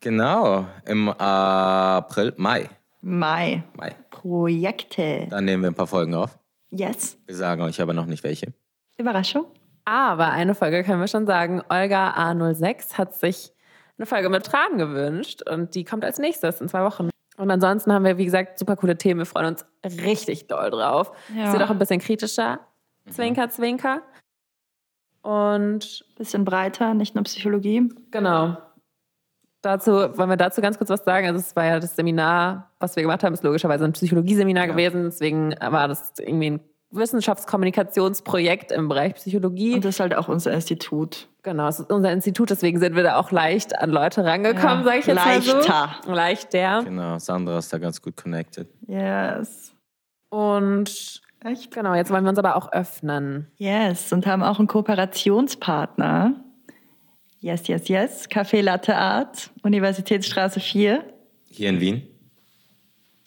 Genau, 0.00 0.66
im 0.86 1.10
April, 1.10 2.32
Mai. 2.36 2.68
Mai. 3.02 3.62
Mai. 3.76 3.94
Projekte. 4.10 5.26
Dann 5.28 5.44
nehmen 5.44 5.62
wir 5.62 5.70
ein 5.70 5.74
paar 5.74 5.86
Folgen 5.86 6.14
auf. 6.14 6.38
Yes. 6.70 7.18
Wir 7.26 7.36
sagen 7.36 7.62
euch 7.62 7.80
aber 7.80 7.92
noch 7.92 8.06
nicht 8.06 8.24
welche. 8.24 8.54
Überraschung. 8.96 9.44
Aber 9.84 10.30
eine 10.30 10.54
Folge 10.54 10.82
können 10.82 11.00
wir 11.00 11.08
schon 11.08 11.26
sagen. 11.26 11.62
Olga 11.68 12.14
A06 12.16 12.94
hat 12.94 13.14
sich 13.14 13.52
eine 14.02 14.06
Folge 14.06 14.28
mit 14.28 14.44
Tran 14.44 14.78
gewünscht 14.78 15.42
und 15.48 15.74
die 15.76 15.84
kommt 15.84 16.04
als 16.04 16.18
nächstes 16.18 16.60
in 16.60 16.68
zwei 16.68 16.82
Wochen. 16.82 17.08
Und 17.36 17.50
ansonsten 17.50 17.92
haben 17.92 18.04
wir, 18.04 18.18
wie 18.18 18.24
gesagt, 18.24 18.58
super 18.58 18.74
coole 18.76 18.98
Themen. 18.98 19.20
Wir 19.20 19.26
freuen 19.26 19.46
uns 19.46 19.64
richtig 20.04 20.48
doll 20.48 20.70
drauf. 20.70 21.12
Ja. 21.36 21.46
Es 21.46 21.52
wird 21.52 21.62
auch 21.62 21.70
ein 21.70 21.78
bisschen 21.78 22.00
kritischer. 22.00 22.58
Zwinker, 23.10 23.48
zwinker. 23.48 24.02
Und 25.22 26.04
Bisschen 26.18 26.44
breiter, 26.44 26.94
nicht 26.94 27.14
nur 27.14 27.24
Psychologie. 27.24 27.88
genau. 28.10 28.56
Dazu, 29.64 29.92
wollen 29.92 30.28
wir 30.28 30.36
dazu 30.36 30.60
ganz 30.60 30.76
kurz 30.76 30.90
was 30.90 31.04
sagen? 31.04 31.28
Also 31.28 31.38
es 31.38 31.54
war 31.54 31.64
ja 31.64 31.78
das 31.78 31.94
Seminar, 31.94 32.72
was 32.80 32.96
wir 32.96 33.04
gemacht 33.04 33.22
haben, 33.22 33.32
ist 33.32 33.44
logischerweise 33.44 33.84
ein 33.84 33.92
Psychologieseminar 33.92 34.66
Ja. 34.66 34.72
gewesen. 34.72 35.04
Deswegen 35.04 35.54
war 35.60 35.86
das 35.86 36.12
irgendwie 36.18 36.50
ein 36.50 36.60
Wissenschaftskommunikationsprojekt 36.90 38.72
im 38.72 38.88
Bereich 38.88 39.14
Psychologie. 39.14 39.74
Und 39.74 39.84
das 39.84 39.94
ist 39.94 40.00
halt 40.00 40.16
auch 40.16 40.26
unser 40.26 40.50
Institut. 40.52 41.28
Genau, 41.44 41.66
es 41.66 41.80
ist 41.80 41.90
unser 41.90 42.12
Institut, 42.12 42.50
deswegen 42.50 42.78
sind 42.78 42.94
wir 42.94 43.02
da 43.02 43.16
auch 43.16 43.32
leicht 43.32 43.76
an 43.76 43.90
Leute 43.90 44.24
rangekommen, 44.24 44.78
Ja, 44.78 44.84
sage 44.84 44.98
ich 45.00 45.06
jetzt 45.06 45.16
mal 45.16 45.34
leichter. 45.36 45.90
so. 46.04 46.12
Leichter. 46.12 46.82
Genau, 46.84 47.18
Sandra 47.18 47.58
ist 47.58 47.72
da 47.72 47.78
ganz 47.78 48.00
gut 48.00 48.16
connected. 48.16 48.68
Yes. 48.86 49.74
Und 50.28 51.20
Echt? 51.44 51.74
genau, 51.74 51.94
jetzt 51.94 52.10
wollen 52.12 52.22
wir 52.24 52.30
uns 52.30 52.38
aber 52.38 52.54
auch 52.54 52.70
öffnen. 52.72 53.48
Yes. 53.56 54.12
Und 54.12 54.26
haben 54.26 54.42
auch 54.44 54.60
einen 54.60 54.68
Kooperationspartner. 54.68 56.34
Yes, 57.40 57.66
yes, 57.66 57.88
yes. 57.88 58.30
Café 58.30 58.62
Latte 58.62 58.96
Art, 58.96 59.50
Universitätsstraße 59.64 60.60
4. 60.60 61.04
Hier 61.50 61.68
in 61.70 61.80
Wien. 61.80 62.02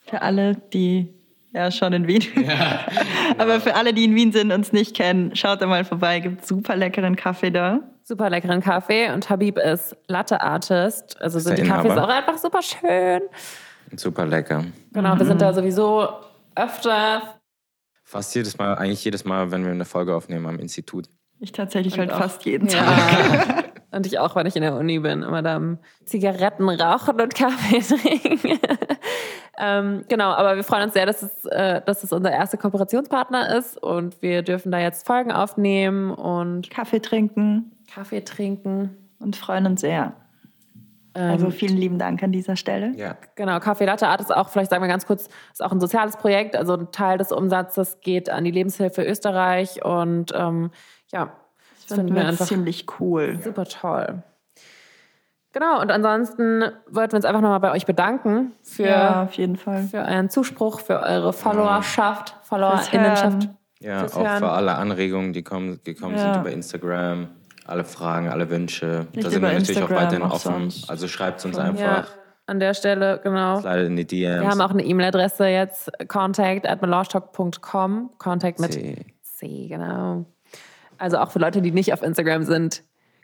Für 0.07 0.21
alle, 0.21 0.55
die 0.55 1.13
ja 1.51 1.69
schon 1.69 1.91
in 1.91 2.07
Wien. 2.07 2.23
Aber 3.37 3.59
für 3.59 3.75
alle, 3.75 3.93
die 3.93 4.05
in 4.05 4.15
Wien 4.15 4.31
sind 4.31 4.51
und 4.51 4.59
uns 4.59 4.71
nicht 4.71 4.95
kennen, 4.95 5.35
schaut 5.35 5.61
da 5.61 5.65
mal 5.67 5.83
vorbei. 5.83 6.21
Gibt 6.21 6.45
super 6.45 6.77
leckeren 6.77 7.17
Kaffee 7.17 7.51
da. 7.51 7.81
Super 8.07 8.29
leckeren 8.29 8.61
Kaffee 8.61 9.09
und 9.11 9.27
Habib 9.31 9.57
ist 9.57 9.97
Latte 10.07 10.39
Artist. 10.39 11.19
Also 11.19 11.39
sind 11.39 11.57
die 11.57 11.63
Kaffees 11.63 11.97
auch 11.97 12.07
einfach 12.07 12.37
super 12.37 12.61
schön. 12.61 13.21
Super 13.95 14.27
lecker. 14.27 14.63
Genau, 14.93 15.17
wir 15.17 15.25
sind 15.25 15.41
da 15.41 15.51
sowieso 15.53 16.07
öfter. 16.55 17.39
Fast 18.03 18.35
jedes 18.35 18.59
Mal, 18.59 18.75
eigentlich 18.75 19.03
jedes 19.03 19.25
Mal, 19.25 19.49
wenn 19.49 19.63
wir 19.65 19.71
eine 19.71 19.85
Folge 19.85 20.15
aufnehmen 20.15 20.45
am 20.45 20.59
Institut. 20.59 21.07
Ich 21.39 21.51
tatsächlich 21.51 21.95
Und 21.95 22.01
halt 22.01 22.11
auch- 22.13 22.19
fast 22.19 22.45
jeden 22.45 22.67
Ja. 22.69 22.83
Tag. 22.85 23.65
Und 23.91 24.05
ich 24.05 24.19
auch, 24.19 24.35
wenn 24.35 24.45
ich 24.45 24.55
in 24.55 24.61
der 24.61 24.75
Uni 24.75 24.99
bin, 24.99 25.23
immer 25.23 25.41
da 25.41 25.59
Zigaretten 26.05 26.69
rauchen 26.69 27.19
und 27.21 27.33
Kaffee 27.33 27.79
trinken. 27.79 28.59
ähm, 29.57 30.03
genau, 30.09 30.31
aber 30.31 30.57
wir 30.57 30.63
freuen 30.65 30.83
uns 30.83 30.93
sehr, 30.93 31.05
dass 31.05 31.23
es, 31.23 31.45
äh, 31.45 31.81
dass 31.85 32.03
es 32.03 32.11
unser 32.11 32.29
erster 32.31 32.57
Kooperationspartner 32.57 33.55
ist 33.57 33.81
und 33.81 34.21
wir 34.21 34.43
dürfen 34.43 34.71
da 34.71 34.79
jetzt 34.79 35.07
Folgen 35.07 35.31
aufnehmen 35.31 36.11
und 36.11 36.69
Kaffee 36.69 36.99
trinken 36.99 37.71
Kaffee 37.95 38.21
trinken. 38.21 38.97
und 39.19 39.35
freuen 39.35 39.65
uns 39.65 39.81
sehr. 39.81 40.13
Also 41.13 41.49
vielen 41.49 41.77
lieben 41.77 41.97
Dank 41.97 42.21
an 42.23 42.33
dieser 42.33 42.57
Stelle. 42.57 42.91
Ja. 42.97 43.15
Genau, 43.35 43.57
Kaffee 43.61 43.85
Latte 43.85 44.09
Art 44.09 44.19
ist 44.19 44.35
auch, 44.35 44.49
vielleicht 44.49 44.69
sagen 44.69 44.83
wir 44.83 44.89
ganz 44.89 45.05
kurz, 45.07 45.29
ist 45.53 45.63
auch 45.63 45.71
ein 45.71 45.79
soziales 45.79 46.17
Projekt. 46.17 46.57
Also 46.57 46.73
ein 46.73 46.91
Teil 46.91 47.17
des 47.17 47.31
Umsatzes 47.31 48.01
geht 48.01 48.29
an 48.29 48.43
die 48.43 48.51
Lebenshilfe 48.51 49.01
Österreich 49.01 49.83
und 49.85 50.33
ähm, 50.35 50.71
ja, 51.13 51.31
das 51.87 51.97
finden 51.97 52.13
wir 52.15 52.25
einfach 52.27 52.45
ziemlich 52.45 52.85
cool. 52.99 53.39
super 53.41 53.63
toll. 53.63 54.23
Genau, 55.53 55.79
und 55.79 55.89
ansonsten 55.89 56.63
wollten 56.89 57.13
wir 57.13 57.15
uns 57.17 57.23
einfach 57.25 57.39
nochmal 57.39 57.61
bei 57.61 57.71
euch 57.71 57.85
bedanken 57.85 58.51
für, 58.61 58.87
Ja, 58.87 59.23
auf 59.23 59.33
jeden 59.35 59.55
Fall. 59.55 59.83
für 59.83 59.99
euren 59.99 60.29
Zuspruch, 60.29 60.81
für 60.81 60.99
eure 60.99 61.31
Followerschaft, 61.31 62.35
Followerinnenschaft. 62.43 63.47
Ja, 63.79 63.99
Fürs 63.99 64.15
auch 64.17 64.25
Hören. 64.25 64.39
für 64.39 64.49
alle 64.49 64.75
Anregungen, 64.75 65.31
die 65.31 65.43
kommen, 65.43 65.79
gekommen 65.85 66.15
Ja. 66.17 66.33
sind 66.33 66.41
über 66.41 66.51
Instagram, 66.51 67.29
alle 67.65 67.83
Fragen, 67.83 68.29
alle 68.29 68.49
Wünsche. 68.49 69.07
Nicht 69.13 69.25
da 69.25 69.29
sind 69.29 69.41
wir 69.41 69.49
natürlich 69.53 69.77
auch 69.77 69.81
Instagram, 69.83 70.03
weiterhin 70.03 70.23
auch 70.23 70.33
offen. 70.33 70.53
sonst. 70.53 70.89
Also 70.89 71.07
schreibt 71.07 71.43
uns 71.45 71.55
Schon. 71.55 71.77
Ja, 71.77 71.97
einfach, 71.97 72.11
an 72.47 72.59
der 72.59 72.73
Stelle, 72.73 73.19
genau. 73.23 73.59
in 73.59 73.95
die 73.95 74.05
DMs. 74.05 74.41
Wir 74.41 74.49
haben 74.49 74.61
auch 74.61 74.69
eine 74.71 74.83
E-Mail-Adresse 74.83 75.47
jetzt, 75.47 75.91
contact 76.07 76.67
at 76.67 76.81
melangetalk.com. 76.81 78.11
Contact 78.17 78.59
mit 78.59 78.73
C. 78.73 79.05
C, 79.21 79.67
genau. 79.67 80.25
Also 80.97 81.17
auch 81.17 81.31
für 81.31 81.39
Leute, 81.39 81.61
die 81.61 81.71
nicht 81.71 81.91
auf 81.91 82.03
Instagram 82.03 82.43
sind, 82.43 82.83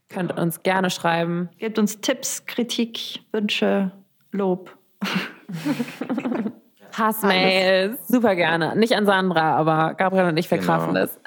könnt 0.09 0.37
uns 0.37 0.63
gerne 0.63 0.89
schreiben. 0.89 1.49
Gebt 1.57 1.79
uns 1.79 2.01
Tipps, 2.01 2.45
Kritik, 2.45 3.21
Wünsche, 3.31 3.91
Lob. 4.31 4.75
Hassmails, 6.97 8.07
super 8.07 8.35
gerne. 8.35 8.75
Nicht 8.75 8.93
an 8.95 9.05
Sandra, 9.05 9.55
aber 9.55 9.93
Gabriel 9.93 10.25
und 10.25 10.37
ich 10.37 10.47
verkraften 10.49 10.93
Genau. 10.93 11.05
das. 11.05 11.19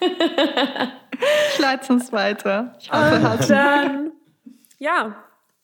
Ich 1.52 1.58
leite 1.58 1.92
uns 1.92 2.12
weiter. 2.12 2.74
Ich 2.78 2.90
hoffe, 2.92 3.14
Und 3.40 3.50
dann, 3.50 4.10
ja, 4.78 5.14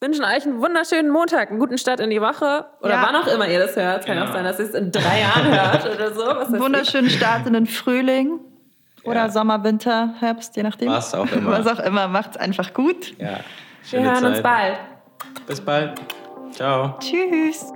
wünschen 0.00 0.24
euch 0.24 0.44
einen 0.46 0.60
wunderschönen 0.62 1.10
Montag, 1.10 1.50
einen 1.50 1.58
guten 1.58 1.76
Start 1.76 2.00
in 2.00 2.08
die 2.08 2.20
Woche. 2.22 2.64
Oder 2.80 2.92
Ja. 2.94 3.04
wann 3.06 3.16
auch 3.16 3.26
immer 3.26 3.46
ihr 3.46 3.58
das 3.58 3.76
hört. 3.76 4.06
Kann 4.06 4.16
Genau. 4.16 4.28
auch 4.30 4.32
sein, 4.32 4.44
dass 4.44 4.58
ihr 4.58 4.64
es 4.64 4.74
in 4.74 4.90
drei 4.90 5.20
Jahren 5.20 5.44
hört 5.52 5.94
oder 5.94 6.14
so. 6.14 6.24
Was 6.24 6.48
weiß 6.48 6.54
ich. 6.54 6.60
wunderschönen 6.60 7.10
Start 7.10 7.46
in 7.46 7.52
den 7.52 7.66
Frühling. 7.66 8.40
Oder 9.04 9.26
Ja. 9.26 9.28
Sommer, 9.30 9.62
Winter, 9.62 10.14
Herbst, 10.20 10.56
je 10.56 10.62
nachdem. 10.62 10.88
Was 10.90 11.14
auch 11.14 11.30
immer. 11.30 11.50
Was 11.64 11.66
auch 11.78 11.84
immer, 11.84 12.08
macht's 12.08 12.36
einfach 12.38 12.72
gut. 12.72 13.12
Ja. 13.18 13.28
Wir 13.28 13.40
Schöne 13.84 14.10
hören 14.12 14.24
uns 14.24 14.34
Zeit. 14.36 14.42
bald. 14.42 14.78
Bis 15.46 15.60
bald. 15.60 16.00
Ciao. 16.52 16.96
Tschüss. 16.98 17.72